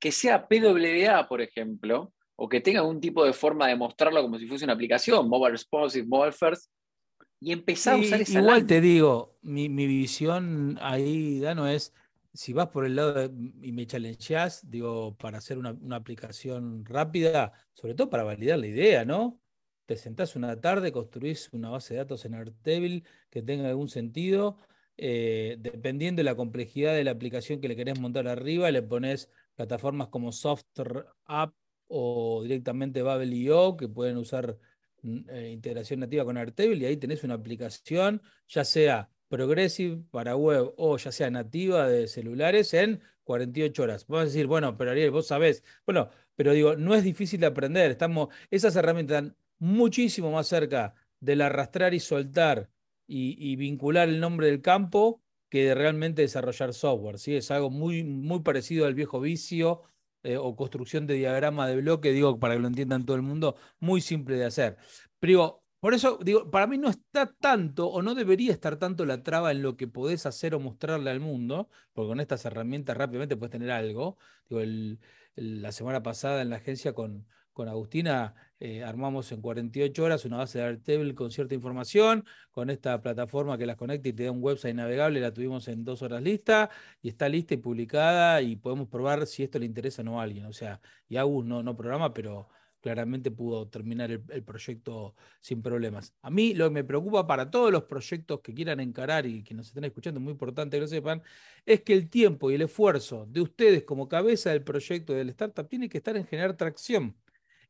que 0.00 0.10
sea 0.10 0.48
PWA, 0.48 1.28
por 1.28 1.42
ejemplo, 1.42 2.12
o 2.34 2.48
que 2.48 2.60
tenga 2.60 2.80
algún 2.80 3.00
tipo 3.00 3.24
de 3.24 3.32
forma 3.32 3.68
de 3.68 3.76
mostrarlo 3.76 4.22
como 4.22 4.38
si 4.38 4.46
fuese 4.46 4.64
una 4.64 4.72
aplicación, 4.72 5.28
mobile 5.28 5.52
responsive, 5.52 6.06
mobile 6.06 6.32
first, 6.32 6.70
y 7.40 7.52
empezar 7.52 7.94
a 7.94 7.98
usar 7.98 8.20
esa 8.20 8.40
Igual 8.40 8.66
te 8.66 8.80
digo, 8.80 9.36
mi, 9.42 9.68
mi 9.68 9.86
visión 9.86 10.78
ahí, 10.80 11.40
Dano, 11.40 11.68
es 11.68 11.92
si 12.34 12.52
vas 12.52 12.68
por 12.68 12.86
el 12.86 12.96
lado 12.96 13.30
y 13.62 13.72
me 13.72 13.86
challengeás, 13.86 14.68
digo, 14.70 15.16
para 15.16 15.38
hacer 15.38 15.58
una, 15.58 15.76
aplicación 15.94 16.84
rápida, 16.84 17.52
sobre 17.74 17.94
todo 17.94 18.08
para 18.08 18.24
validar 18.24 18.58
la 18.58 18.66
idea, 18.66 19.04
¿no? 19.04 19.38
Te 19.86 19.96
sentás 19.96 20.36
una 20.36 20.60
tarde, 20.60 20.92
construís 20.92 21.48
una 21.52 21.70
base 21.70 21.94
de 21.94 21.98
datos 21.98 22.24
en 22.24 22.34
Airtable 22.34 23.02
que 23.30 23.42
tenga 23.42 23.68
algún 23.68 23.88
sentido. 23.88 24.58
Eh, 24.96 25.56
dependiendo 25.58 26.20
de 26.20 26.24
la 26.24 26.36
complejidad 26.36 26.94
de 26.94 27.04
la 27.04 27.12
aplicación 27.12 27.60
que 27.60 27.68
le 27.68 27.76
querés 27.76 27.98
montar 27.98 28.28
arriba, 28.28 28.70
le 28.70 28.82
pones 28.82 29.30
plataformas 29.54 30.08
como 30.08 30.32
Software 30.32 31.06
App 31.24 31.54
o 31.88 32.42
directamente 32.42 33.02
Babel.io 33.02 33.76
que 33.76 33.88
pueden 33.88 34.16
usar 34.18 34.58
mm, 35.02 35.30
eh, 35.30 35.50
integración 35.50 36.00
nativa 36.00 36.24
con 36.24 36.36
Airtable 36.36 36.76
y 36.76 36.84
ahí 36.84 36.96
tenés 36.96 37.24
una 37.24 37.34
aplicación, 37.34 38.22
ya 38.48 38.64
sea 38.64 39.10
Progressive 39.28 40.02
para 40.10 40.36
web 40.36 40.74
o 40.76 40.98
ya 40.98 41.10
sea 41.10 41.30
nativa 41.30 41.88
de 41.88 42.06
celulares 42.06 42.74
en 42.74 43.00
48 43.24 43.82
horas. 43.82 44.06
Vamos 44.06 44.24
a 44.24 44.26
decir, 44.26 44.46
bueno, 44.46 44.76
pero 44.76 44.90
Ariel, 44.90 45.10
vos 45.10 45.28
sabés. 45.28 45.64
Bueno, 45.86 46.10
pero 46.36 46.52
digo, 46.52 46.76
no 46.76 46.94
es 46.94 47.02
difícil 47.02 47.40
de 47.40 47.46
aprender. 47.46 47.90
Estamos, 47.90 48.28
esas 48.50 48.76
herramientas 48.76 49.32
muchísimo 49.62 50.32
más 50.32 50.48
cerca 50.48 50.94
del 51.20 51.40
arrastrar 51.40 51.94
y 51.94 52.00
soltar 52.00 52.68
y, 53.06 53.54
vincular 53.56 54.08
el 54.08 54.18
nombre 54.18 54.48
del 54.48 54.60
campo 54.60 55.22
que 55.48 55.66
de 55.66 55.74
realmente 55.76 56.22
desarrollar 56.22 56.74
software. 56.74 57.18
¿sí? 57.18 57.36
Es 57.36 57.50
algo 57.52 57.70
muy, 57.70 58.02
muy 58.02 58.40
parecido 58.40 58.86
al 58.86 58.94
viejo 58.94 59.20
vicio 59.20 59.82
eh, 60.24 60.36
o 60.36 60.56
construcción 60.56 61.06
de 61.06 61.14
diagrama 61.14 61.68
de 61.68 61.76
bloque, 61.76 62.10
digo, 62.10 62.40
para 62.40 62.54
que 62.54 62.60
lo 62.60 62.66
entiendan 62.66 63.06
todo 63.06 63.14
el 63.16 63.22
mundo, 63.22 63.54
muy 63.78 64.00
simple 64.00 64.36
de 64.36 64.46
hacer. 64.46 64.78
Pero 65.20 65.62
por 65.78 65.94
eso, 65.94 66.18
digo, 66.24 66.50
para 66.50 66.66
mí 66.66 66.76
no 66.76 66.88
está 66.88 67.26
tanto 67.26 67.86
o 67.88 68.02
no 68.02 68.16
debería 68.16 68.52
estar 68.52 68.78
tanto 68.78 69.04
la 69.04 69.22
traba 69.22 69.52
en 69.52 69.62
lo 69.62 69.76
que 69.76 69.86
podés 69.86 70.26
hacer 70.26 70.56
o 70.56 70.60
mostrarle 70.60 71.10
al 71.10 71.20
mundo, 71.20 71.68
porque 71.92 72.08
con 72.08 72.20
estas 72.20 72.44
herramientas 72.46 72.96
rápidamente 72.96 73.36
puedes 73.36 73.52
tener 73.52 73.70
algo. 73.70 74.16
Digo, 74.48 74.62
la 75.36 75.70
semana 75.70 76.02
pasada 76.02 76.42
en 76.42 76.50
la 76.50 76.56
agencia 76.56 76.94
con, 76.94 77.26
con 77.52 77.68
Agustina 77.68 78.34
eh, 78.64 78.84
armamos 78.84 79.32
en 79.32 79.40
48 79.40 80.04
horas 80.04 80.24
una 80.24 80.36
base 80.36 80.58
de 80.60 80.64
Airtable 80.66 81.16
con 81.16 81.32
cierta 81.32 81.52
información, 81.52 82.24
con 82.52 82.70
esta 82.70 83.02
plataforma 83.02 83.58
que 83.58 83.66
las 83.66 83.76
conecta 83.76 84.08
y 84.08 84.12
te 84.12 84.22
da 84.22 84.30
un 84.30 84.40
website 84.40 84.76
navegable, 84.76 85.18
la 85.20 85.34
tuvimos 85.34 85.66
en 85.66 85.82
dos 85.84 86.00
horas 86.02 86.22
lista 86.22 86.70
y 87.02 87.08
está 87.08 87.28
lista 87.28 87.54
y 87.54 87.56
publicada 87.56 88.40
y 88.40 88.54
podemos 88.54 88.86
probar 88.88 89.26
si 89.26 89.42
esto 89.42 89.58
le 89.58 89.66
interesa 89.66 90.02
o 90.02 90.04
no 90.04 90.20
a 90.20 90.22
alguien. 90.22 90.46
O 90.46 90.52
sea, 90.52 90.80
y 91.08 91.16
Agus 91.16 91.44
no, 91.44 91.64
no 91.64 91.76
programa, 91.76 92.14
pero 92.14 92.50
claramente 92.80 93.32
pudo 93.32 93.66
terminar 93.68 94.12
el, 94.12 94.44
proyecto 94.44 95.16
sin 95.40 95.60
problemas. 95.60 96.14
A 96.22 96.30
mí 96.30 96.54
lo 96.54 96.66
que 96.66 96.74
me 96.74 96.84
preocupa 96.84 97.26
para 97.26 97.50
todos 97.50 97.72
los 97.72 97.82
proyectos 97.84 98.42
que 98.42 98.54
quieran 98.54 98.78
encarar 98.78 99.26
y 99.26 99.42
que 99.42 99.54
nos 99.54 99.68
estén 99.68 99.84
escuchando, 99.86 100.20
muy 100.20 100.32
importante 100.32 100.76
que 100.76 100.82
lo 100.82 100.86
sepan, 100.86 101.20
es 101.66 101.80
que 101.82 101.94
el 101.94 102.08
tiempo 102.08 102.48
y 102.50 102.54
el 102.54 102.62
esfuerzo 102.62 103.26
de 103.28 103.40
ustedes 103.40 103.82
como 103.82 104.08
cabeza 104.08 104.50
del 104.50 104.62
proyecto 104.62 105.14
del 105.14 105.30
startup 105.30 105.68
tiene 105.68 105.88
que 105.88 105.98
estar 105.98 106.16
en 106.16 106.26
generar 106.26 106.56
tracción. 106.56 107.16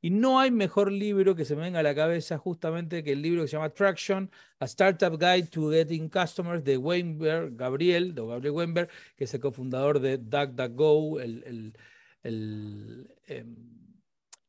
Y 0.02 0.10
no 0.10 0.40
hay 0.40 0.50
mejor 0.50 0.92
libro 0.92 1.34
que 1.34 1.44
se 1.46 1.56
me 1.56 1.62
venga 1.62 1.78
a 1.80 1.82
la 1.82 1.94
cabeza 1.94 2.36
justamente 2.36 3.02
que 3.02 3.12
el 3.12 3.22
libro 3.22 3.42
que 3.42 3.48
se 3.48 3.52
llama 3.56 3.70
Traction, 3.70 4.30
A 4.58 4.66
Startup 4.66 5.18
Guide 5.18 5.46
to 5.46 5.70
Getting 5.70 6.08
Customers 6.10 6.62
de 6.64 6.76
Weinberg, 6.76 7.56
Gabriel, 7.56 8.14
de 8.14 8.26
Gabriel 8.26 8.54
Weinberg, 8.54 8.90
que 9.16 9.24
es 9.24 9.34
el 9.34 9.40
cofundador 9.40 10.00
de 10.00 10.18
DuckDuckGo, 10.18 11.20
el, 11.20 11.44
el, 11.46 11.76
el 12.24 13.16
em, 13.28 13.82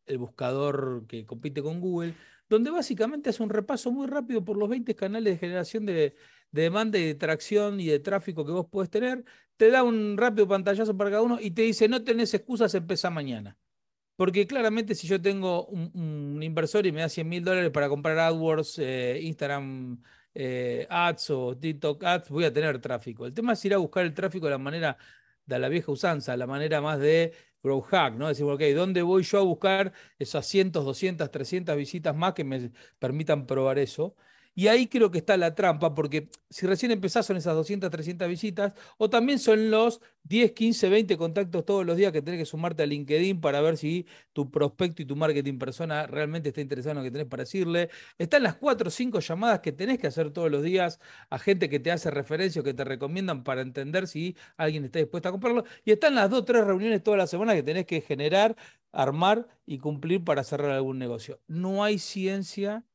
el 0.05 0.17
buscador 0.17 1.05
que 1.07 1.25
compite 1.25 1.61
con 1.61 1.79
Google, 1.81 2.15
donde 2.49 2.71
básicamente 2.71 3.29
hace 3.29 3.43
un 3.43 3.49
repaso 3.49 3.91
muy 3.91 4.07
rápido 4.07 4.43
por 4.43 4.57
los 4.57 4.69
20 4.69 4.95
canales 4.95 5.33
de 5.33 5.39
generación 5.39 5.85
de, 5.85 6.15
demanda 6.51 6.97
y 6.99 7.05
de 7.05 7.15
tracción 7.15 7.79
y 7.79 7.87
de 7.87 7.99
tráfico 7.99 8.45
que 8.45 8.51
vos 8.51 8.67
podés 8.67 8.89
tener, 8.89 9.23
te 9.57 9.69
da 9.71 9.83
un 9.83 10.17
rápido 10.17 10.47
pantallazo 10.47 10.95
para 10.97 11.09
cada 11.11 11.23
uno 11.23 11.39
y 11.41 11.51
te 11.51 11.63
dice, 11.63 11.87
no 11.87 12.03
tenés 12.03 12.33
excusas, 12.33 12.73
empezá 12.75 13.09
mañana. 13.09 13.57
Porque 14.15 14.45
claramente 14.47 14.95
si 14.95 15.07
yo 15.07 15.21
tengo 15.21 15.65
un, 15.67 16.41
inversor 16.41 16.85
y 16.85 16.91
me 16.91 17.01
da 17.01 17.09
100 17.09 17.27
mil 17.27 17.43
dólares 17.43 17.71
para 17.71 17.89
comprar 17.89 18.17
AdWords, 18.19 18.79
eh, 18.79 19.19
Instagram 19.23 20.01
eh, 20.35 20.87
Ads 20.89 21.29
o 21.31 21.57
TikTok 21.57 22.03
Ads, 22.03 22.29
voy 22.29 22.45
a 22.45 22.53
tener 22.53 22.79
tráfico. 22.79 23.25
El 23.25 23.33
tema 23.33 23.53
es 23.53 23.65
ir 23.65 23.73
a 23.73 23.77
buscar 23.77 24.05
el 24.05 24.13
tráfico 24.13 24.45
de 24.45 24.51
la 24.51 24.57
manera 24.57 24.97
de 25.45 25.59
la 25.59 25.69
vieja 25.69 25.91
usanza, 25.91 26.37
la 26.37 26.47
manera 26.47 26.81
más 26.81 26.99
de 26.99 27.33
grow 27.61 27.81
hack, 27.81 28.15
¿no? 28.15 28.27
Decir, 28.27 28.45
ok, 28.45 28.61
¿dónde 28.75 29.01
voy 29.01 29.23
yo 29.23 29.39
a 29.39 29.41
buscar 29.43 29.93
esas 30.19 30.45
100, 30.47 30.71
200, 30.71 31.31
300 31.31 31.75
visitas 31.77 32.15
más 32.15 32.33
que 32.33 32.43
me 32.43 32.71
permitan 32.99 33.45
probar 33.47 33.79
eso? 33.79 34.15
Y 34.55 34.67
ahí 34.67 34.87
creo 34.87 35.09
que 35.09 35.17
está 35.17 35.35
la 35.37 35.55
trampa, 35.55 35.95
porque 35.95 36.29
si 36.49 36.67
recién 36.67 36.91
empezás 36.91 37.25
son 37.25 37.37
esas 37.37 37.55
200, 37.55 37.89
300 37.89 38.27
visitas, 38.27 38.73
o 38.97 39.09
también 39.09 39.39
son 39.39 39.71
los 39.71 39.99
10, 40.23 40.51
15, 40.51 40.89
20 40.89 41.17
contactos 41.17 41.65
todos 41.65 41.85
los 41.85 41.97
días 41.97 42.11
que 42.11 42.21
tenés 42.21 42.39
que 42.39 42.45
sumarte 42.45 42.83
a 42.83 42.85
LinkedIn 42.85 43.41
para 43.41 43.61
ver 43.61 43.77
si 43.77 44.05
tu 44.31 44.51
prospecto 44.51 45.01
y 45.01 45.05
tu 45.05 45.15
marketing 45.15 45.57
persona 45.57 46.07
realmente 46.07 46.49
está 46.49 46.61
interesado 46.61 46.91
en 46.91 46.97
lo 46.97 47.03
que 47.03 47.11
tenés 47.11 47.27
para 47.27 47.43
decirle. 47.43 47.89
Están 48.17 48.43
las 48.43 48.55
4 48.55 48.87
o 48.87 48.91
5 48.91 49.19
llamadas 49.19 49.59
que 49.61 49.71
tenés 49.71 49.97
que 49.99 50.07
hacer 50.07 50.31
todos 50.31 50.51
los 50.51 50.63
días 50.63 50.99
a 51.29 51.39
gente 51.39 51.69
que 51.69 51.79
te 51.79 51.91
hace 51.91 52.11
referencia 52.11 52.61
o 52.61 52.63
que 52.63 52.73
te 52.73 52.83
recomiendan 52.83 53.43
para 53.43 53.61
entender 53.61 54.07
si 54.07 54.35
alguien 54.57 54.85
está 54.85 54.99
dispuesto 54.99 55.29
a 55.29 55.31
comprarlo. 55.31 55.65
Y 55.83 55.91
están 55.91 56.15
las 56.15 56.29
2 56.29 56.39
o 56.41 56.45
3 56.45 56.65
reuniones 56.65 57.03
toda 57.03 57.17
la 57.17 57.27
semana 57.27 57.55
que 57.55 57.63
tenés 57.63 57.85
que 57.85 58.01
generar, 58.01 58.55
armar 58.91 59.47
y 59.65 59.79
cumplir 59.79 60.23
para 60.23 60.43
cerrar 60.43 60.71
algún 60.71 60.99
negocio. 60.99 61.39
No 61.47 61.83
hay 61.83 61.99
ciencia 61.99 62.85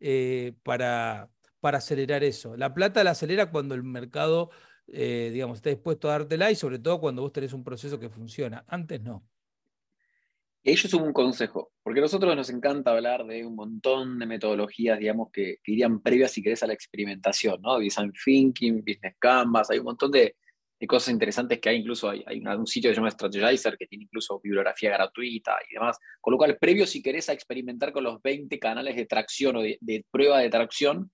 eh, 0.00 0.54
para, 0.62 1.30
para 1.60 1.78
acelerar 1.78 2.24
eso. 2.24 2.56
La 2.56 2.74
plata 2.74 3.04
la 3.04 3.10
acelera 3.10 3.50
cuando 3.50 3.74
el 3.74 3.82
mercado, 3.82 4.50
eh, 4.86 5.30
digamos, 5.32 5.58
está 5.58 5.70
dispuesto 5.70 6.08
a 6.08 6.12
dártela 6.12 6.50
y 6.50 6.54
sobre 6.54 6.78
todo 6.78 7.00
cuando 7.00 7.22
vos 7.22 7.32
tenés 7.32 7.52
un 7.52 7.64
proceso 7.64 7.98
que 7.98 8.08
funciona. 8.08 8.64
Antes 8.68 9.02
no. 9.02 9.26
Ellos 10.64 10.90
son 10.90 11.02
un 11.02 11.12
consejo, 11.12 11.72
porque 11.82 12.00
a 12.00 12.02
nosotros 12.02 12.34
nos 12.36 12.50
encanta 12.50 12.90
hablar 12.90 13.24
de 13.24 13.46
un 13.46 13.54
montón 13.54 14.18
de 14.18 14.26
metodologías, 14.26 14.98
digamos, 14.98 15.30
que, 15.32 15.58
irían 15.64 16.00
previas, 16.00 16.32
si 16.32 16.42
querés, 16.42 16.62
a 16.62 16.66
la 16.66 16.74
experimentación, 16.74 17.62
¿no? 17.62 17.78
Design 17.78 18.12
Thinking, 18.12 18.84
Business 18.84 19.14
Canvas, 19.18 19.70
hay 19.70 19.78
un 19.78 19.84
montón 19.84 20.10
de, 20.10 20.36
cosas 20.86 21.12
interesantes 21.12 21.60
que 21.60 21.68
hay, 21.68 21.78
incluso 21.78 22.08
hay, 22.08 22.40
un 22.40 22.66
sitio 22.66 22.90
que 22.90 22.94
se 22.94 23.00
llama 23.00 23.10
Strategizer 23.10 23.76
que 23.76 23.86
tiene 23.86 24.04
incluso 24.04 24.40
bibliografía 24.40 24.90
gratuita 24.90 25.56
y 25.68 25.74
demás, 25.74 25.98
con 26.20 26.32
lo 26.32 26.38
cual, 26.38 26.56
previo, 26.58 26.86
si 26.86 27.02
querés, 27.02 27.28
a 27.28 27.32
experimentar 27.32 27.92
con 27.92 28.04
los 28.04 28.22
20 28.22 28.58
canales 28.58 28.96
de 28.96 29.06
tracción 29.06 29.56
o 29.56 29.62
de, 29.62 29.78
de 29.80 30.04
prueba 30.10 30.38
de 30.38 30.50
tracción, 30.50 31.10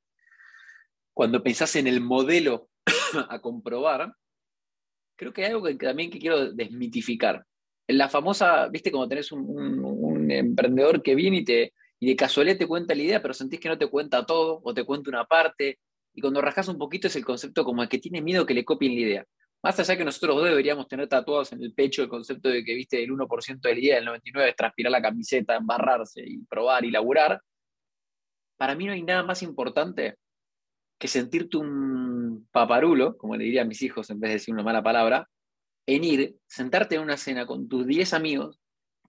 cuando 1.15 1.43
pensás 1.43 1.77
en 1.77 1.87
el 1.87 2.01
modelo 2.01 2.69
a 3.29 3.41
comprobar, 3.41 4.13
creo 5.17 5.33
que 5.33 5.45
hay 5.45 5.53
algo 5.53 5.65
que, 5.65 5.75
también 5.77 6.11
que 6.11 6.19
quiero 6.19 6.53
desmitificar. 6.53 7.45
En 7.87 7.99
la 7.99 8.09
famosa, 8.09 8.69
viste, 8.69 8.91
como 8.91 9.09
tenés 9.09 9.31
un, 9.33 10.31
emprendedor 10.31 11.03
que 11.03 11.15
viene 11.15 11.39
y, 11.39 11.45
te, 11.45 11.75
y 12.01 12.09
de 12.09 12.17
casualidad 12.17 12.59
te 12.59 12.67
cuenta 12.67 12.95
la 12.95 13.03
idea, 13.03 13.23
pero 13.23 13.35
sentís 13.35 13.61
que 13.61 13.69
no 13.69 13.79
te 13.79 13.87
cuenta 13.87 14.27
todo 14.27 14.61
o 14.65 14.75
te 14.75 14.85
cuenta 14.85 15.11
una 15.11 15.25
parte. 15.25 15.79
Y 16.15 16.21
cuando 16.21 16.41
rascas 16.41 16.69
un 16.69 16.79
poquito 16.79 17.09
es 17.09 17.17
el 17.17 17.25
concepto 17.25 17.65
como 17.65 17.83
el 17.83 17.89
que 17.89 17.99
tiene 17.99 18.23
miedo 18.23 18.47
que 18.47 18.55
le 18.55 18.65
copien 18.65 18.95
la 18.95 19.01
idea. 19.01 19.27
Más 19.65 19.81
allá 19.81 19.97
que 19.97 20.05
nosotros 20.05 20.37
dos 20.37 20.45
deberíamos 20.45 20.87
tener 20.89 21.09
tatuados 21.09 21.51
en 21.55 21.63
el 21.63 21.73
pecho 21.73 22.03
el 22.03 22.09
concepto 22.11 22.51
de 22.51 22.63
que, 22.63 22.75
viste, 22.75 23.03
el 23.03 23.11
1% 23.11 23.61
de 23.63 23.73
la 23.73 23.81
idea, 23.81 23.97
el 23.97 24.07
99% 24.07 24.49
es 24.51 24.57
transpirar 24.57 24.93
la 24.93 25.01
camiseta, 25.01 25.57
embarrarse 25.57 26.23
y 26.23 26.37
probar 26.45 26.85
y 26.85 26.91
laburar. 26.91 27.41
Para 28.59 28.75
mí 28.75 28.85
no 28.85 28.93
hay 28.93 29.03
nada 29.03 29.23
más 29.23 29.43
importante 29.43 30.17
que 30.99 31.09
sentirte 31.09 31.57
un 31.57 32.47
paparulo, 32.53 33.17
como 33.17 33.37
le 33.37 33.45
diría 33.45 33.63
a 33.63 33.65
mis 33.65 33.81
hijos 33.81 34.11
en 34.11 34.21
vez 34.21 34.29
de 34.29 34.35
decir 34.35 34.53
una 34.53 34.63
mala 34.63 34.83
palabra, 34.83 35.31
en 35.87 36.05
ir, 36.05 36.37
sentarte 36.47 36.97
en 36.97 37.01
una 37.01 37.17
cena 37.17 37.47
con 37.47 37.67
tus 37.67 37.87
10 37.87 38.13
amigos, 38.13 38.61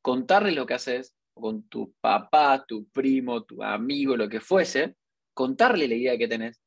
contarles 0.02 0.56
lo 0.56 0.66
que 0.66 0.76
haces, 0.76 1.18
con 1.34 1.68
tu 1.68 1.94
papá, 2.00 2.64
tu 2.66 2.88
primo, 2.92 3.44
tu 3.44 3.62
amigo, 3.62 4.16
lo 4.16 4.30
que 4.30 4.40
fuese, 4.40 4.96
contarle 5.34 5.90
la 5.90 5.96
idea 5.96 6.18
que 6.18 6.30
tenés, 6.30 6.62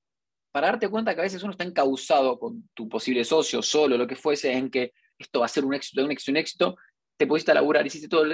para 0.58 0.72
darte 0.72 0.88
cuenta 0.88 1.14
que 1.14 1.20
a 1.20 1.22
veces 1.22 1.40
uno 1.44 1.52
está 1.52 1.62
encausado 1.62 2.36
con 2.36 2.68
tu 2.74 2.88
posible 2.88 3.22
socio, 3.22 3.62
solo, 3.62 3.96
lo 3.96 4.08
que 4.08 4.16
fuese, 4.16 4.52
en 4.52 4.68
que 4.72 4.92
esto 5.16 5.38
va 5.38 5.46
a 5.46 5.48
ser 5.48 5.64
un 5.64 5.72
éxito, 5.72 6.04
un 6.04 6.10
éxito, 6.10 6.32
un 6.32 6.36
éxito, 6.36 6.76
te 7.16 7.28
pusiste 7.28 7.52
a 7.52 7.54
laburar, 7.54 7.86
hiciste 7.86 8.08
todo, 8.08 8.24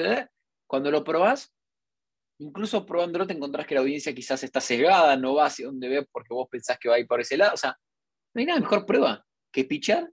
cuando 0.67 0.91
lo 0.91 1.05
probás, 1.05 1.53
incluso 2.39 2.87
probándolo 2.87 3.27
te 3.27 3.35
encontrás 3.35 3.67
que 3.67 3.75
la 3.75 3.83
audiencia 3.83 4.15
quizás 4.15 4.43
está 4.43 4.63
cegada, 4.63 5.19
no 5.19 5.35
va 5.35 5.45
hacia 5.45 5.67
donde 5.67 5.87
ve 5.87 6.07
porque 6.11 6.33
vos 6.33 6.49
pensás 6.51 6.79
que 6.79 6.89
va 6.89 6.95
a 6.95 6.99
ir 6.99 7.07
por 7.07 7.21
ese 7.21 7.37
lado. 7.37 7.53
O 7.53 7.59
sea, 7.59 7.77
no 8.33 8.41
hay 8.41 8.47
nada 8.47 8.59
mejor 8.59 8.87
prueba 8.87 9.23
que 9.53 9.67
pichar 9.67 10.11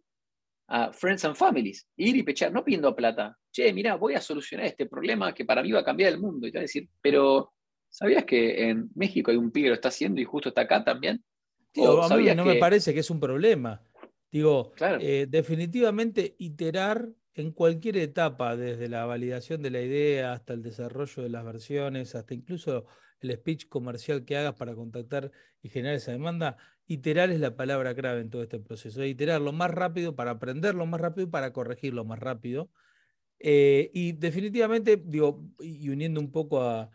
a 0.68 0.92
friends 0.92 1.24
and 1.24 1.38
families. 1.38 1.88
Ir 1.96 2.18
y 2.18 2.24
pichar, 2.24 2.52
no 2.52 2.62
pidiendo 2.62 2.94
plata. 2.94 3.38
Che, 3.54 3.72
mira, 3.72 3.96
voy 3.96 4.16
a 4.16 4.22
solucionar 4.22 4.66
este 4.66 4.86
problema 4.86 5.34
que 5.34 5.46
para 5.46 5.64
mí 5.64 5.72
va 5.72 5.80
a 5.80 5.86
cambiar 5.86 6.12
el 6.12 6.20
mundo. 6.20 6.46
Y 6.46 6.52
te 6.52 6.58
va 6.58 6.60
a 6.60 6.64
decir, 6.64 6.90
pero 7.02 7.54
¿sabías 7.90 8.26
que 8.26 8.68
en 8.68 8.90
México 8.96 9.32
hay 9.32 9.38
un 9.38 9.50
pibe 9.50 9.68
que 9.68 9.70
lo 9.70 9.76
está 9.76 9.88
haciendo 9.88 10.20
y 10.20 10.26
justo 10.26 10.50
está 10.50 10.64
acá 10.64 10.84
también? 10.84 11.24
A 11.76 12.18
mí 12.18 12.26
no 12.36 12.46
me 12.46 12.56
parece 12.56 12.94
que 12.94 13.00
es 13.00 13.10
un 13.10 13.20
problema. 13.20 13.82
Digo, 14.32 14.72
eh, 14.80 15.28
definitivamente 15.30 16.36
iterar 16.38 17.10
en 17.34 17.52
cualquier 17.52 17.98
etapa, 17.98 18.56
desde 18.56 18.88
la 18.88 19.06
validación 19.06 19.62
de 19.62 19.72
la 19.72 19.82
idea 19.82 20.34
hasta 20.34 20.54
el 20.54 20.64
desarrollo 20.64 21.24
de 21.24 21.30
las 21.30 21.46
versiones, 21.46 22.16
hasta 22.16 22.34
incluso 22.34 22.86
el 23.20 23.34
speech 23.34 23.68
comercial 23.68 24.26
que 24.26 24.38
hagas 24.38 24.56
para 24.56 24.76
contactar 24.76 25.32
y 25.62 25.70
generar 25.70 25.96
esa 25.96 26.12
demanda, 26.12 26.58
iterar 26.88 27.30
es 27.32 27.40
la 27.40 27.56
palabra 27.56 27.94
clave 27.94 28.22
en 28.22 28.30
todo 28.30 28.44
este 28.44 28.60
proceso. 28.60 29.04
Iterar 29.04 29.42
lo 29.42 29.52
más 29.52 29.72
rápido 29.72 30.16
para 30.16 30.32
aprenderlo 30.32 30.86
más 30.86 31.00
rápido 31.00 31.28
y 31.28 31.30
para 31.30 31.54
corregirlo 31.54 32.04
más 32.06 32.20
rápido. 32.20 32.70
Eh, 33.40 33.90
y 33.94 34.14
definitivamente, 34.14 35.02
digo, 35.04 35.44
y 35.60 35.90
uniendo 35.90 36.20
un 36.20 36.32
poco 36.32 36.62
a, 36.64 36.90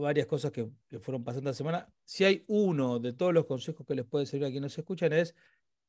varias 0.00 0.26
cosas 0.26 0.52
que, 0.52 0.68
que, 0.88 0.98
fueron 0.98 1.24
pasando 1.24 1.50
la 1.50 1.54
semana, 1.54 1.88
si 2.04 2.24
hay 2.24 2.44
uno 2.46 2.98
de 2.98 3.12
todos 3.12 3.32
los 3.32 3.46
consejos 3.46 3.86
que 3.86 3.94
les 3.94 4.04
puede 4.04 4.26
servir 4.26 4.46
a 4.46 4.50
quienes 4.50 4.72
nos 4.72 4.78
escuchan 4.78 5.12
es, 5.12 5.34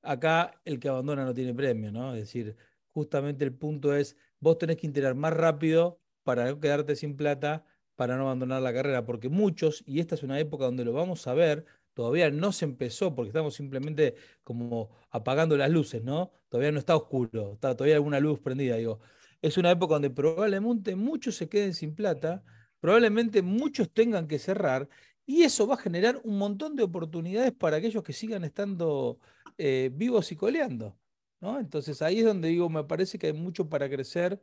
acá 0.02 0.62
el 0.66 0.80
que 0.80 0.90
abandona 0.90 1.26
no 1.26 1.34
tiene 1.34 1.54
premio, 1.54 1.92
¿no? 1.92 2.14
Es 2.14 2.22
decir, 2.22 2.56
justamente 2.92 3.44
el 3.44 3.54
punto 3.54 3.96
es, 3.96 4.16
vos 4.40 4.58
tenés 4.58 4.78
que 4.78 4.88
integrar 4.88 5.16
más 5.16 5.34
rápido 5.34 6.00
para 6.24 6.46
no 6.46 6.60
quedarte 6.60 6.96
sin 6.96 7.18
plata, 7.18 7.66
para 7.96 8.18
no 8.18 8.24
abandonar 8.24 8.62
la 8.62 8.74
carrera, 8.74 9.06
porque 9.06 9.30
muchos, 9.30 9.84
y 9.86 10.00
esta 10.00 10.16
es 10.16 10.24
una 10.24 10.40
época 10.40 10.66
donde 10.66 10.86
lo 10.86 10.94
vamos 10.94 11.28
a 11.28 11.34
ver, 11.34 11.66
todavía 11.94 12.30
no 12.32 12.52
se 12.52 12.66
empezó 12.66 13.14
porque 13.14 13.30
estamos 13.30 13.54
simplemente 13.54 14.16
como 14.44 14.90
apagando 15.10 15.58
las 15.58 15.70
luces, 15.70 16.04
¿no? 16.04 16.32
Todavía 16.50 16.72
no 16.72 16.80
está 16.80 16.96
oscuro, 16.96 17.54
está 17.54 17.76
todavía 17.76 17.96
alguna 17.96 18.20
luz 18.20 18.40
prendida, 18.40 18.78
digo. 18.78 19.00
Es 19.42 19.58
una 19.58 19.72
época 19.72 19.96
donde 19.96 20.10
probablemente 20.10 20.96
muchos 20.96 21.36
se 21.36 21.50
queden 21.50 21.74
sin 21.74 21.96
plata, 21.96 22.44
probablemente 22.84 23.42
muchos 23.42 23.90
tengan 23.94 24.28
que 24.28 24.40
cerrar, 24.40 24.90
y 25.26 25.44
eso 25.44 25.66
va 25.66 25.76
a 25.76 25.78
generar 25.78 26.20
un 26.26 26.38
montón 26.38 26.76
de 26.76 26.84
oportunidades 26.84 27.54
para 27.54 27.78
aquellos 27.78 28.04
que 28.04 28.12
sigan 28.12 28.44
estando 28.44 29.20
eh, 29.58 29.90
vivos 29.94 30.34
y 30.34 30.36
coleando. 30.36 31.00
Entonces 31.40 32.02
ahí 32.02 32.20
es 32.20 32.26
donde 32.26 32.50
digo, 32.50 32.70
me 32.70 32.84
parece 32.84 33.18
que 33.18 33.28
hay 33.28 33.34
mucho 33.34 33.70
para 33.70 33.90
crecer 33.90 34.42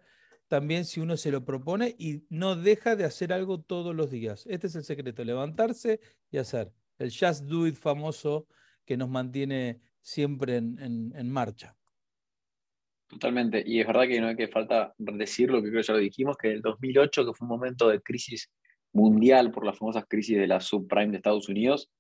también 0.48 0.86
si 0.86 1.00
uno 1.00 1.18
se 1.18 1.30
lo 1.30 1.44
propone 1.44 1.94
y 1.98 2.24
no 2.30 2.56
deja 2.56 2.96
de 2.96 3.04
hacer 3.04 3.30
algo 3.34 3.60
todos 3.60 3.94
los 3.94 4.10
días. 4.10 4.46
Este 4.48 4.68
es 4.68 4.74
el 4.74 4.84
secreto, 4.84 5.22
levantarse 5.22 6.00
y 6.30 6.38
hacer. 6.38 6.72
El 6.98 7.10
just 7.10 7.44
do 7.44 7.66
it 7.66 7.74
famoso 7.74 8.46
que 8.86 8.96
nos 8.96 9.10
mantiene 9.10 9.82
siempre 10.00 10.56
en, 10.56 11.30
marcha. 11.30 11.76
Totalmente, 13.10 13.60
y 13.66 13.80
es 13.80 13.86
verdad 13.88 14.06
que 14.06 14.20
no 14.20 14.28
hay 14.28 14.36
que 14.36 14.46
falta 14.46 14.94
decirlo, 14.96 15.60
que 15.60 15.68
creo 15.68 15.82
que 15.82 15.86
ya 15.88 15.94
lo 15.94 15.98
dijimos, 15.98 16.36
que 16.36 16.52
el 16.52 16.62
2008, 16.62 17.26
que 17.26 17.34
fue 17.34 17.44
un 17.44 17.48
momento 17.48 17.88
de 17.88 18.00
crisis 18.00 18.48
mundial 18.92 19.50
por 19.50 19.66
las 19.66 19.76
famosas 19.76 20.04
crisis 20.08 20.38
de 20.38 20.46
la 20.46 20.60
subprime 20.60 21.10
de 21.10 21.16
Estados 21.16 21.48
Unidos, 21.48 21.90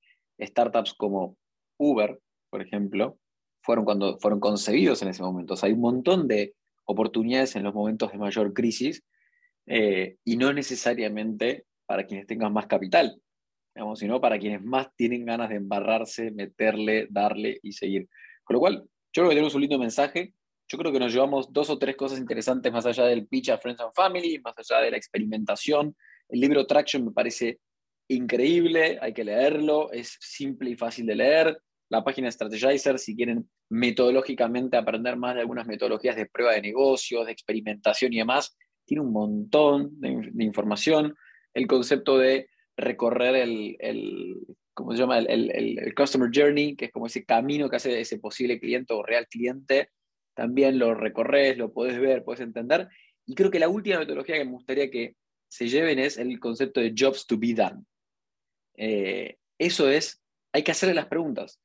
startups 0.40 0.94
como 0.94 1.36
Uber, 1.78 2.20
por 2.48 2.62
ejemplo, 2.62 3.18
fueron 3.60 3.84
cuando 3.84 4.18
fueron 4.20 4.38
concebidos 4.38 5.02
en 5.02 5.08
ese 5.08 5.24
momento. 5.24 5.54
O 5.54 5.56
sea, 5.56 5.66
hay 5.66 5.72
un 5.72 5.80
montón 5.80 6.28
de 6.28 6.54
oportunidades 6.84 7.56
en 7.56 7.64
los 7.64 7.74
momentos 7.74 8.12
de 8.12 8.18
mayor 8.18 8.52
crisis 8.52 9.02
eh, 9.66 10.16
y 10.24 10.36
no 10.36 10.52
necesariamente 10.52 11.64
para 11.86 12.06
quienes 12.06 12.28
tengan 12.28 12.52
más 12.52 12.68
capital, 12.68 13.20
digamos, 13.74 13.98
sino 13.98 14.20
para 14.20 14.38
quienes 14.38 14.62
más 14.62 14.94
tienen 14.94 15.24
ganas 15.24 15.48
de 15.48 15.56
embarrarse, 15.56 16.30
meterle, 16.30 17.08
darle 17.10 17.58
y 17.62 17.72
seguir. 17.72 18.08
Con 18.44 18.54
lo 18.54 18.60
cual, 18.60 18.84
yo 19.12 19.22
creo 19.22 19.28
que 19.28 19.34
tenemos 19.34 19.56
un 19.56 19.60
lindo 19.62 19.78
mensaje. 19.78 20.34
Yo 20.70 20.78
creo 20.78 20.92
que 20.92 21.00
nos 21.00 21.12
llevamos 21.12 21.52
dos 21.52 21.68
o 21.68 21.78
tres 21.78 21.96
cosas 21.96 22.20
interesantes 22.20 22.72
más 22.72 22.86
allá 22.86 23.04
del 23.06 23.26
pitch 23.26 23.48
a 23.48 23.58
Friends 23.58 23.80
and 23.80 23.92
Family, 23.92 24.38
más 24.38 24.54
allá 24.56 24.80
de 24.82 24.92
la 24.92 24.96
experimentación. 24.96 25.96
El 26.28 26.40
libro 26.40 26.64
Traction 26.64 27.04
me 27.04 27.10
parece 27.10 27.58
increíble, 28.08 28.96
hay 29.00 29.12
que 29.12 29.24
leerlo, 29.24 29.90
es 29.90 30.16
simple 30.20 30.70
y 30.70 30.76
fácil 30.76 31.06
de 31.06 31.16
leer 31.16 31.60
la 31.88 32.04
página 32.04 32.28
de 32.28 32.32
Strategizer 32.32 33.00
si 33.00 33.16
quieren 33.16 33.50
metodológicamente 33.68 34.76
aprender 34.76 35.16
más 35.16 35.34
de 35.34 35.40
algunas 35.40 35.66
metodologías 35.66 36.14
de 36.14 36.26
prueba 36.26 36.52
de 36.52 36.62
negocios, 36.62 37.26
de 37.26 37.32
experimentación 37.32 38.12
y 38.12 38.18
demás. 38.18 38.56
Tiene 38.84 39.02
un 39.02 39.12
montón 39.12 40.00
de, 40.00 40.30
información. 40.44 41.16
El 41.52 41.66
concepto 41.66 42.16
de 42.16 42.48
recorrer 42.76 43.34
el, 43.34 43.76
el 43.80 44.36
¿cómo 44.72 44.92
se 44.92 44.98
llama? 44.98 45.18
El, 45.18 45.50
el, 45.50 45.94
Customer 45.96 46.30
Journey, 46.32 46.76
que 46.76 46.84
es 46.86 46.92
como 46.92 47.06
ese 47.06 47.24
camino 47.24 47.68
que 47.68 47.76
hace 47.76 48.00
ese 48.00 48.20
posible 48.20 48.60
cliente 48.60 48.94
o 48.94 49.02
real 49.02 49.26
cliente. 49.26 49.90
También 50.34 50.78
lo 50.78 50.94
recorres, 50.94 51.58
lo 51.58 51.72
podés 51.72 51.98
ver, 52.00 52.24
podés 52.24 52.40
entender. 52.40 52.88
Y 53.26 53.34
creo 53.34 53.50
que 53.50 53.58
la 53.58 53.68
última 53.68 53.98
metodología 53.98 54.36
que 54.36 54.44
me 54.44 54.52
gustaría 54.52 54.90
que 54.90 55.16
se 55.48 55.68
lleven 55.68 55.98
es 55.98 56.18
el 56.18 56.38
concepto 56.38 56.80
de 56.80 56.94
jobs 56.96 57.26
to 57.26 57.38
be 57.38 57.54
done. 57.54 57.84
Eh, 58.76 59.38
eso 59.58 59.88
es, 59.88 60.22
hay 60.52 60.62
que 60.62 60.70
hacerle 60.70 60.94
las 60.94 61.06
preguntas 61.06 61.60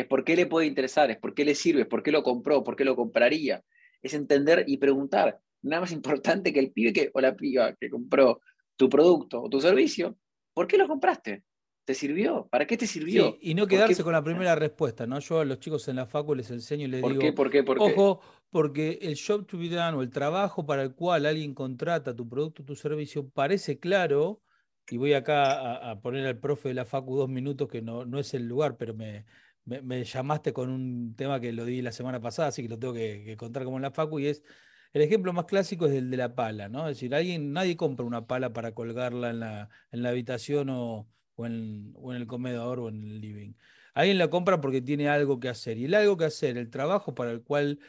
es 0.00 0.06
por 0.06 0.24
qué 0.24 0.36
le 0.36 0.46
puede 0.46 0.66
interesar, 0.66 1.10
es 1.10 1.18
por 1.18 1.34
qué 1.34 1.44
le 1.44 1.54
sirve, 1.54 1.82
es 1.82 1.86
por 1.86 2.02
qué 2.02 2.10
lo 2.10 2.22
compró, 2.22 2.64
por 2.64 2.76
qué 2.76 2.84
lo 2.84 2.96
compraría. 2.96 3.62
Es 4.02 4.14
entender 4.14 4.64
y 4.66 4.78
preguntar. 4.78 5.38
Nada 5.62 5.82
más 5.82 5.92
importante 5.92 6.52
que 6.52 6.60
el 6.60 6.72
pibe 6.72 6.92
que, 6.92 7.10
o 7.12 7.20
la 7.20 7.36
piba 7.36 7.74
que 7.74 7.90
compró 7.90 8.40
tu 8.76 8.88
producto 8.88 9.42
o 9.42 9.50
tu 9.50 9.60
servicio, 9.60 10.16
¿por 10.54 10.66
qué 10.66 10.78
lo 10.78 10.88
compraste? 10.88 11.44
¿Te 11.90 11.94
sirvió? 11.94 12.46
¿Para 12.52 12.68
qué 12.68 12.76
te 12.76 12.86
sirvió? 12.86 13.36
y 13.40 13.52
no 13.54 13.66
quedarse 13.66 14.04
con 14.04 14.12
la 14.12 14.22
primera 14.22 14.54
respuesta, 14.54 15.08
¿no? 15.08 15.18
Yo 15.18 15.40
a 15.40 15.44
los 15.44 15.58
chicos 15.58 15.88
en 15.88 15.96
la 15.96 16.06
facu 16.06 16.36
les 16.36 16.48
enseño 16.52 16.84
y 16.84 16.88
les 16.88 17.00
¿Por 17.00 17.10
digo, 17.10 17.20
qué, 17.20 17.32
por 17.32 17.50
qué, 17.50 17.64
por 17.64 17.78
ojo, 17.80 18.20
porque 18.48 19.00
el 19.02 19.18
job 19.18 19.44
to 19.44 19.58
be 19.58 19.68
done 19.68 19.96
o 19.96 20.02
el 20.02 20.10
trabajo 20.10 20.64
para 20.64 20.84
el 20.84 20.94
cual 20.94 21.26
alguien 21.26 21.52
contrata 21.52 22.14
tu 22.14 22.28
producto 22.28 22.62
o 22.62 22.64
tu 22.64 22.76
servicio 22.76 23.28
parece 23.28 23.80
claro, 23.80 24.40
y 24.88 24.98
voy 24.98 25.14
acá 25.14 25.90
a, 25.90 26.00
poner 26.00 26.28
al 26.28 26.38
profe 26.38 26.68
de 26.68 26.74
la 26.74 26.84
facu 26.84 27.16
dos 27.16 27.28
minutos, 27.28 27.66
que 27.66 27.82
no, 27.82 28.04
no 28.04 28.20
es 28.20 28.34
el 28.34 28.46
lugar, 28.46 28.76
pero 28.76 28.94
me, 28.94 29.24
me, 29.64 30.04
llamaste 30.04 30.52
con 30.52 30.70
un 30.70 31.16
tema 31.16 31.40
que 31.40 31.52
lo 31.52 31.64
di 31.64 31.82
la 31.82 31.90
semana 31.90 32.20
pasada, 32.20 32.50
así 32.50 32.62
que 32.62 32.68
lo 32.68 32.78
tengo 32.78 32.94
que, 32.94 33.36
contar 33.36 33.64
como 33.64 33.78
en 33.78 33.82
la 33.82 33.90
Facu, 33.90 34.20
y 34.20 34.28
es, 34.28 34.44
el 34.92 35.02
ejemplo 35.02 35.32
más 35.32 35.46
clásico 35.46 35.86
es 35.86 35.92
el 35.94 36.08
de 36.08 36.18
la 36.18 36.36
pala, 36.36 36.68
¿no? 36.68 36.88
Es 36.88 36.98
decir, 36.98 37.12
alguien, 37.16 37.52
nadie 37.52 37.76
compra 37.76 38.06
una 38.06 38.28
pala 38.28 38.52
para 38.52 38.74
colgarla 38.74 39.30
en 39.30 39.40
la, 39.40 39.68
en 39.90 40.04
la 40.04 40.10
habitación 40.10 40.70
o, 40.70 41.08
o 41.40 41.46
en, 41.46 41.94
el 42.16 42.26
comedor 42.26 42.80
o 42.80 42.88
en 42.88 43.02
el 43.02 43.20
living. 43.20 43.52
Alguien 43.94 44.18
la 44.18 44.30
compra 44.30 44.60
porque 44.60 44.82
tiene 44.82 45.08
algo 45.08 45.40
que 45.40 45.48
hacer. 45.48 45.78
Y 45.78 45.86
el 45.86 45.94
algo 45.94 46.16
que 46.16 46.24
hacer, 46.24 46.56
el 46.56 46.70
trabajo 46.70 47.14
para 47.14 47.32
el 47.32 47.42
cual 47.42 47.80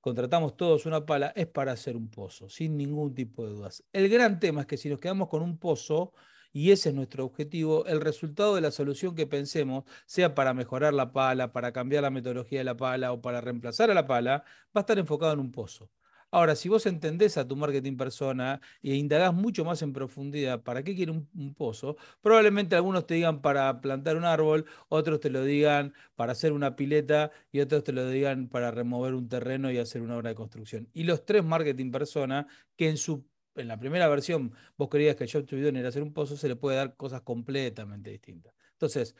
contratamos 0.00 0.56
todos 0.56 0.86
una 0.86 1.04
pala, 1.06 1.32
es 1.36 1.46
para 1.46 1.72
hacer 1.72 1.96
un 1.96 2.10
pozo, 2.10 2.48
sin 2.48 2.76
ningún 2.76 3.14
tipo 3.14 3.44
de 3.44 3.52
dudas. 3.52 3.84
El 3.92 4.08
gran 4.08 4.40
tema 4.40 4.62
es 4.62 4.66
que 4.66 4.76
si 4.76 4.88
nos 4.88 5.00
quedamos 5.00 5.28
con 5.28 5.42
un 5.42 5.58
pozo, 5.58 6.14
y 6.52 6.70
ese 6.72 6.88
es 6.88 6.94
nuestro 6.94 7.24
objetivo, 7.24 7.86
el 7.86 8.00
resultado 8.00 8.54
de 8.54 8.60
la 8.60 8.70
solución 8.70 9.14
que 9.14 9.26
pensemos, 9.26 9.84
sea 10.06 10.34
para 10.34 10.54
mejorar 10.54 10.94
la 10.94 11.12
pala, 11.12 11.52
para 11.52 11.72
cambiar 11.72 12.02
la 12.02 12.10
metodología 12.10 12.60
de 12.60 12.64
la 12.64 12.76
pala 12.76 13.12
o 13.12 13.20
para 13.20 13.40
reemplazar 13.40 13.90
a 13.90 13.94
la 13.94 14.06
pala, 14.06 14.44
va 14.76 14.80
a 14.80 14.80
estar 14.80 14.98
enfocado 14.98 15.32
en 15.34 15.40
un 15.40 15.52
pozo. 15.52 15.90
Ahora, 16.32 16.54
si 16.54 16.68
vos 16.68 16.86
entendés 16.86 17.36
a 17.38 17.46
tu 17.48 17.56
marketing 17.56 17.96
persona 17.96 18.60
e 18.82 18.94
indagás 18.94 19.34
mucho 19.34 19.64
más 19.64 19.82
en 19.82 19.92
profundidad 19.92 20.62
para 20.62 20.84
qué 20.84 20.94
quiere 20.94 21.10
un, 21.12 21.54
pozo, 21.54 21.96
probablemente 22.20 22.76
algunos 22.76 23.06
te 23.06 23.14
digan 23.14 23.42
para 23.42 23.80
plantar 23.80 24.16
un 24.16 24.24
árbol, 24.24 24.64
otros 24.88 25.18
te 25.20 25.28
lo 25.30 25.42
digan 25.44 25.92
para 26.14 26.32
hacer 26.32 26.52
una 26.52 26.76
pileta 26.76 27.32
y 27.50 27.60
otros 27.60 27.82
te 27.82 27.92
lo 27.92 28.08
digan 28.08 28.48
para 28.48 28.70
remover 28.70 29.14
un 29.14 29.28
terreno 29.28 29.72
y 29.72 29.78
hacer 29.78 30.02
una 30.02 30.16
obra 30.16 30.30
de 30.30 30.36
construcción. 30.36 30.88
Y 30.92 31.04
los 31.04 31.24
tres 31.24 31.44
marketing 31.44 31.90
persona 31.90 32.46
que 32.76 32.88
en 32.88 32.96
su 32.96 33.28
en 33.56 33.68
la 33.68 33.78
primera 33.78 34.08
versión 34.08 34.52
vos 34.76 34.88
querías 34.88 35.16
que 35.16 35.24
el 35.24 35.30
job 35.32 35.44
to 35.44 35.56
be 35.56 35.68
era 35.68 35.88
hacer 35.88 36.02
un 36.02 36.12
pozo, 36.12 36.36
se 36.36 36.48
le 36.48 36.56
puede 36.56 36.76
dar 36.76 36.96
cosas 36.96 37.22
completamente 37.22 38.10
distintas. 38.10 38.54
Entonces, 38.72 39.14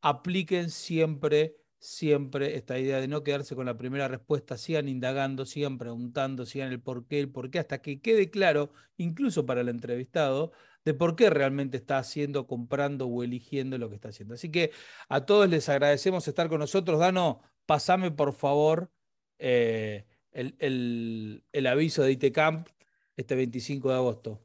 apliquen 0.00 0.70
siempre 0.70 1.56
siempre 1.82 2.56
esta 2.56 2.78
idea 2.78 3.00
de 3.00 3.08
no 3.08 3.24
quedarse 3.24 3.56
con 3.56 3.66
la 3.66 3.76
primera 3.76 4.06
respuesta, 4.06 4.56
sigan 4.56 4.88
indagando, 4.88 5.44
sigan 5.44 5.78
preguntando, 5.78 6.46
sigan 6.46 6.70
el 6.70 6.80
por 6.80 7.06
qué, 7.08 7.18
el 7.20 7.28
por 7.30 7.50
qué, 7.50 7.58
hasta 7.58 7.82
que 7.82 8.00
quede 8.00 8.30
claro, 8.30 8.72
incluso 8.96 9.46
para 9.46 9.62
el 9.62 9.68
entrevistado, 9.68 10.52
de 10.84 10.94
por 10.94 11.16
qué 11.16 11.28
realmente 11.28 11.76
está 11.76 11.98
haciendo, 11.98 12.46
comprando 12.46 13.06
o 13.08 13.24
eligiendo 13.24 13.78
lo 13.78 13.88
que 13.88 13.96
está 13.96 14.10
haciendo. 14.10 14.34
Así 14.34 14.50
que 14.50 14.70
a 15.08 15.26
todos 15.26 15.48
les 15.48 15.68
agradecemos 15.68 16.28
estar 16.28 16.48
con 16.48 16.60
nosotros. 16.60 17.00
Dano, 17.00 17.42
pasame 17.66 18.12
por 18.12 18.32
favor 18.32 18.92
eh, 19.38 20.06
el, 20.32 21.44
el 21.52 21.66
aviso 21.66 22.02
de 22.04 22.12
ITCamp 22.12 22.68
este 23.16 23.34
25 23.34 23.90
de 23.90 23.94
agosto. 23.96 24.40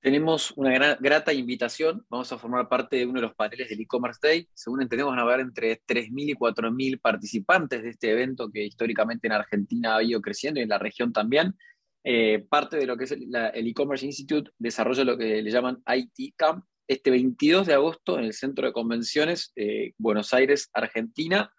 Tenemos 0.00 0.52
una 0.56 0.94
grata 0.94 1.32
invitación. 1.32 2.04
Vamos 2.08 2.32
a 2.32 2.38
formar 2.38 2.68
parte 2.68 2.96
de 2.96 3.06
uno 3.06 3.20
de 3.20 3.26
los 3.26 3.34
paneles 3.34 3.68
del 3.68 3.80
e-commerce 3.80 4.20
day. 4.22 4.48
Según 4.54 4.82
entendemos, 4.82 5.10
van 5.10 5.18
a 5.18 5.22
haber 5.22 5.40
entre 5.40 5.82
3.000 5.82 6.30
y 6.30 6.34
4.000 6.34 7.00
participantes 7.00 7.82
de 7.82 7.90
este 7.90 8.12
evento 8.12 8.48
que 8.50 8.64
históricamente 8.64 9.26
en 9.26 9.32
Argentina 9.32 9.96
ha 9.96 10.02
ido 10.02 10.20
creciendo 10.20 10.60
y 10.60 10.62
en 10.62 10.68
la 10.68 10.78
región 10.78 11.12
también. 11.12 11.54
Eh, 12.04 12.46
parte 12.48 12.76
de 12.76 12.86
lo 12.86 12.96
que 12.96 13.04
es 13.04 13.12
el 13.12 13.66
e-commerce 13.66 14.06
institute 14.06 14.52
desarrolla 14.56 15.02
lo 15.02 15.18
que 15.18 15.42
le 15.42 15.50
llaman 15.50 15.82
IT 15.86 16.34
Camp 16.36 16.64
este 16.86 17.10
22 17.10 17.66
de 17.66 17.74
agosto 17.74 18.18
en 18.18 18.24
el 18.24 18.32
Centro 18.32 18.66
de 18.66 18.72
Convenciones 18.72 19.52
de 19.56 19.94
Buenos 19.98 20.32
Aires, 20.32 20.70
Argentina. 20.72 21.52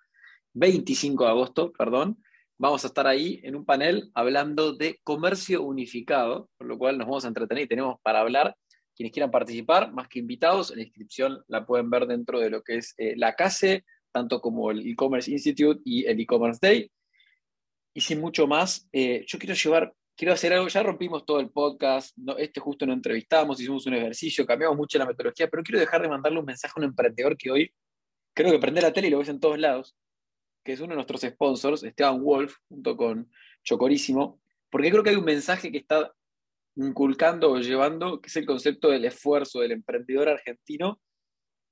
25 0.54 1.26
de 1.26 1.30
agosto, 1.30 1.72
perdón 1.74 2.18
vamos 2.60 2.84
a 2.84 2.88
estar 2.88 3.08
ahí 3.08 3.40
en 3.44 3.56
un 3.56 3.66
panel 3.66 4.12
hablando 4.14 4.74
de 4.74 5.00
comercio 5.04 5.64
unificado, 5.64 6.50
por 6.58 6.68
lo 6.68 6.78
cual 6.78 6.98
nos 6.98 7.08
vamos 7.08 7.26
a 7.26 7.30
entretener 7.30 7.64
y 7.64 7.68
tenemos 7.68 7.98
para 8.04 8.20
hablar. 8.20 8.56
Quienes 8.96 9.14
quieran 9.14 9.32
participar, 9.32 9.94
más 9.94 10.10
que 10.10 10.20
invitados, 10.20 10.76
la 10.76 10.84
inscripción 10.84 11.42
la 11.48 11.66
pueden 11.66 11.90
ver 11.90 12.06
dentro 12.06 12.38
de 12.38 12.50
lo 12.50 12.62
que 12.62 12.78
es 12.78 12.94
eh, 12.98 13.16
la 13.16 13.34
CASE, 13.34 13.86
tanto 14.12 14.42
como 14.42 14.72
el 14.72 14.86
e-commerce 14.86 15.32
institute 15.32 15.82
y 15.86 16.06
el 16.06 16.20
e-commerce 16.20 16.60
day. 16.62 16.92
Y 17.94 18.02
sin 18.02 18.20
mucho 18.20 18.46
más, 18.46 18.90
eh, 18.92 19.24
yo 19.26 19.40
quiero 19.40 19.56
llevar, 19.56 19.94
quiero 20.18 20.34
hacer 20.34 20.52
algo, 20.52 20.68
ya 20.68 20.84
rompimos 20.84 21.26
todo 21.26 21.40
el 21.40 21.50
podcast, 21.50 22.14
este 22.38 22.60
justo 22.60 22.86
no 22.86 22.92
entrevistamos, 22.92 23.62
hicimos 23.62 23.88
un 23.88 23.94
ejercicio, 23.94 24.46
cambiamos 24.46 24.76
mucho 24.76 24.98
la 24.98 25.06
metodología, 25.06 25.48
pero 25.48 25.64
quiero 25.64 25.80
dejar 25.80 26.02
de 26.02 26.10
mandarle 26.10 26.40
un 26.40 26.46
mensaje 26.46 26.74
a 26.76 26.80
un 26.82 26.86
emprendedor 26.86 27.38
que 27.38 27.52
hoy 27.52 27.72
creo 28.36 28.52
que 28.52 28.60
prende 28.60 28.82
la 28.82 28.92
tele 28.92 29.08
y 29.08 29.12
lo 29.12 29.20
ves 29.20 29.30
en 29.30 29.40
todos 29.40 29.58
lados, 29.58 29.96
que 30.64 30.74
es 30.74 30.80
uno 30.80 30.90
de 30.90 30.96
nuestros 30.96 31.22
sponsors, 31.22 31.84
Esteban 31.84 32.22
Wolf, 32.22 32.56
junto 32.68 32.98
con 32.98 33.32
Chocorísimo, 33.64 34.42
porque 34.70 34.92
creo 34.92 35.04
que 35.04 35.12
hay 35.12 35.16
un 35.16 35.26
mensaje 35.26 35.72
que 35.72 35.80
está 35.80 36.14
inculcando 36.76 37.52
o 37.52 37.60
llevando, 37.60 38.22
que 38.22 38.28
es 38.28 38.36
el 38.36 38.46
concepto 38.46 38.90
del 38.90 39.06
esfuerzo 39.06 39.60
del 39.60 39.72
emprendedor 39.72 40.30
argentino, 40.30 41.00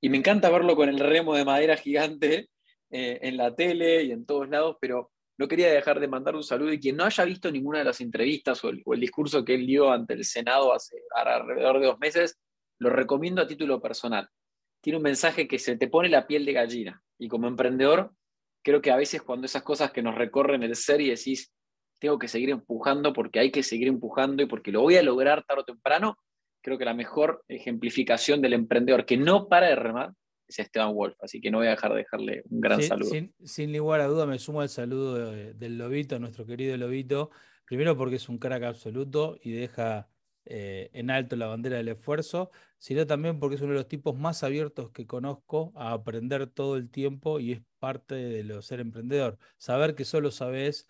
y 0.02 0.10
me 0.10 0.18
encanta 0.18 0.50
verlo 0.50 0.76
con 0.76 0.90
el 0.90 1.00
remo 1.00 1.36
de 1.36 1.46
madera 1.46 1.76
gigante 1.76 2.50
eh, 2.90 3.20
en 3.22 3.38
la 3.38 3.56
tele 3.56 4.04
y 4.04 4.12
en 4.12 4.26
todos 4.26 4.48
lados, 4.50 4.78
pero 4.80 5.12
no 5.38 5.48
quería 5.48 5.72
dejar 5.72 6.00
de 6.00 6.08
mandar 6.08 6.36
un 6.36 6.44
saludo 6.44 6.74
y 6.74 6.80
quien 6.80 6.98
no 6.98 7.04
haya 7.04 7.24
visto 7.24 7.52
ninguna 7.52 7.80
de 7.80 7.86
las 7.86 8.02
entrevistas 8.02 8.64
o 8.64 8.70
el, 8.70 8.82
o 8.86 8.94
el 8.94 9.00
discurso 9.00 9.46
que 9.46 9.56
él 9.56 9.68
dio 9.68 9.92
ante 9.92 10.14
el 10.14 10.26
Senado 10.26 10.74
hace 10.74 10.98
alrededor 11.14 11.80
de 11.80 11.88
dos 11.88 12.00
meses, 12.00 12.40
lo 12.80 12.90
recomiendo 12.90 13.42
a 13.42 13.48
título 13.48 13.82
personal. 13.82 14.30
Tiene 14.82 14.98
un 14.98 15.04
mensaje 15.04 15.48
que 15.48 15.60
se 15.60 15.78
te 15.78 15.88
pone 15.88 16.10
la 16.10 16.28
piel 16.28 16.46
de 16.46 16.54
gallina 16.54 17.02
y 17.18 17.28
como 17.28 17.48
emprendedor 17.48 18.14
creo 18.68 18.82
que 18.82 18.92
a 18.92 18.98
veces 18.98 19.22
cuando 19.22 19.46
esas 19.46 19.64
cosas 19.64 19.94
que 19.94 20.02
nos 20.02 20.16
recorren 20.16 20.62
el 20.62 20.76
ser 20.76 21.00
y 21.00 21.10
decís, 21.10 21.54
tengo 22.02 22.20
que 22.20 22.28
seguir 22.28 22.50
empujando 22.50 23.14
porque 23.14 23.40
hay 23.40 23.50
que 23.50 23.64
seguir 23.64 23.88
empujando 23.88 24.44
y 24.44 24.46
porque 24.46 24.74
lo 24.74 24.82
voy 24.82 24.98
a 24.98 25.02
lograr 25.02 25.46
tarde 25.46 25.62
o 25.62 25.64
temprano, 25.64 26.18
creo 26.62 26.78
que 26.78 26.84
la 26.84 26.94
mejor 26.94 27.46
ejemplificación 27.48 28.42
del 28.42 28.52
emprendedor 28.52 29.06
que 29.06 29.16
no 29.16 29.48
para 29.48 29.68
de 29.68 29.76
remar 29.78 30.12
es 30.46 30.60
Esteban 30.60 30.94
Wolf. 30.94 31.16
Así 31.22 31.40
que 31.40 31.50
no 31.50 31.60
voy 31.60 31.68
a 31.68 31.72
dejar 31.72 31.92
de 31.92 32.00
dejarle 32.00 32.44
un 32.50 32.60
gran 32.60 32.84
saludo. 32.84 33.10
Sin, 33.10 33.34
sin 33.42 33.72
lugar 33.72 34.02
a 34.02 34.08
duda 34.08 34.26
me 34.26 34.38
sumo 34.38 34.60
al 34.60 34.68
saludo 34.68 35.32
del 35.32 35.78
Lobito, 35.78 36.20
nuestro 36.20 36.46
querido 36.46 36.76
Lobito. 36.76 37.32
Primero 37.64 37.96
porque 37.96 38.18
es 38.18 38.28
un 38.28 38.38
crack 38.38 38.64
absoluto 38.64 39.38
y 39.42 39.52
deja 39.52 40.10
eh, 40.50 40.90
en 40.94 41.10
alto 41.10 41.36
la 41.36 41.48
bandera 41.48 41.78
del 41.78 41.90
esfuerzo, 41.90 42.52
sino 42.78 43.06
también 43.06 43.40
porque 43.40 43.56
es 43.56 43.62
uno 43.62 43.74
de 43.74 43.80
los 43.80 43.88
tipos 43.90 44.18
más 44.18 44.44
abiertos 44.44 44.92
que 44.92 45.06
conozco 45.06 45.74
a 45.76 45.92
aprender 45.92 46.48
todo 46.48 46.78
el 46.78 46.90
tiempo 46.90 47.40
y 47.40 47.54
es 47.54 47.62
parte 47.80 48.16
de 48.16 48.44
lo 48.44 48.62
ser 48.62 48.80
emprendedor. 48.80 49.38
Saber 49.58 49.94
que 49.94 50.06
solo 50.06 50.32
sabes 50.32 50.88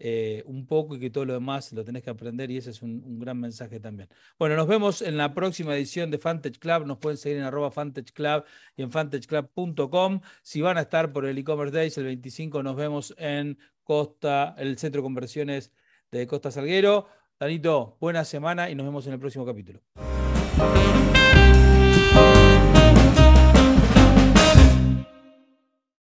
eh, 0.00 0.42
un 0.46 0.66
poco 0.66 0.94
y 0.94 1.00
que 1.00 1.10
todo 1.10 1.24
lo 1.24 1.32
demás 1.32 1.72
lo 1.72 1.84
tenés 1.84 2.02
que 2.02 2.10
aprender 2.10 2.50
y 2.50 2.58
ese 2.58 2.70
es 2.70 2.82
un, 2.82 3.18
gran 3.18 3.40
mensaje 3.40 3.80
también. 3.80 4.10
Bueno, 4.38 4.56
nos 4.56 4.68
vemos 4.68 5.00
en 5.02 5.16
la 5.16 5.32
próxima 5.34 5.74
edición 5.74 6.10
de 6.10 6.18
Fantech 6.18 6.58
Club. 6.58 6.86
Nos 6.86 6.98
pueden 6.98 7.16
seguir 7.16 7.38
en 7.38 7.44
arroba 7.44 7.70
Fantech 7.70 8.12
Club 8.12 8.44
y 8.76 8.82
en 8.82 8.92
fantechclub.com. 8.92 10.20
Si 10.42 10.60
van 10.60 10.76
a 10.76 10.82
estar 10.82 11.12
por 11.12 11.24
el 11.24 11.38
e-commerce 11.38 11.74
days 11.74 11.98
el 11.98 12.04
25, 12.04 12.62
nos 12.62 12.76
vemos 12.76 13.14
en 13.16 13.58
Costa, 13.82 14.54
el 14.58 14.76
centro 14.78 15.00
de 15.00 15.04
conversiones 15.04 15.72
de 16.10 16.26
Costa 16.26 16.50
Salguero. 16.50 17.08
Danito, 17.40 17.96
buena 18.00 18.24
semana 18.24 18.68
y 18.68 18.74
nos 18.74 18.84
vemos 18.84 19.06
en 19.06 19.12
el 19.12 19.20
próximo 19.20 19.46
capítulo. 19.46 19.80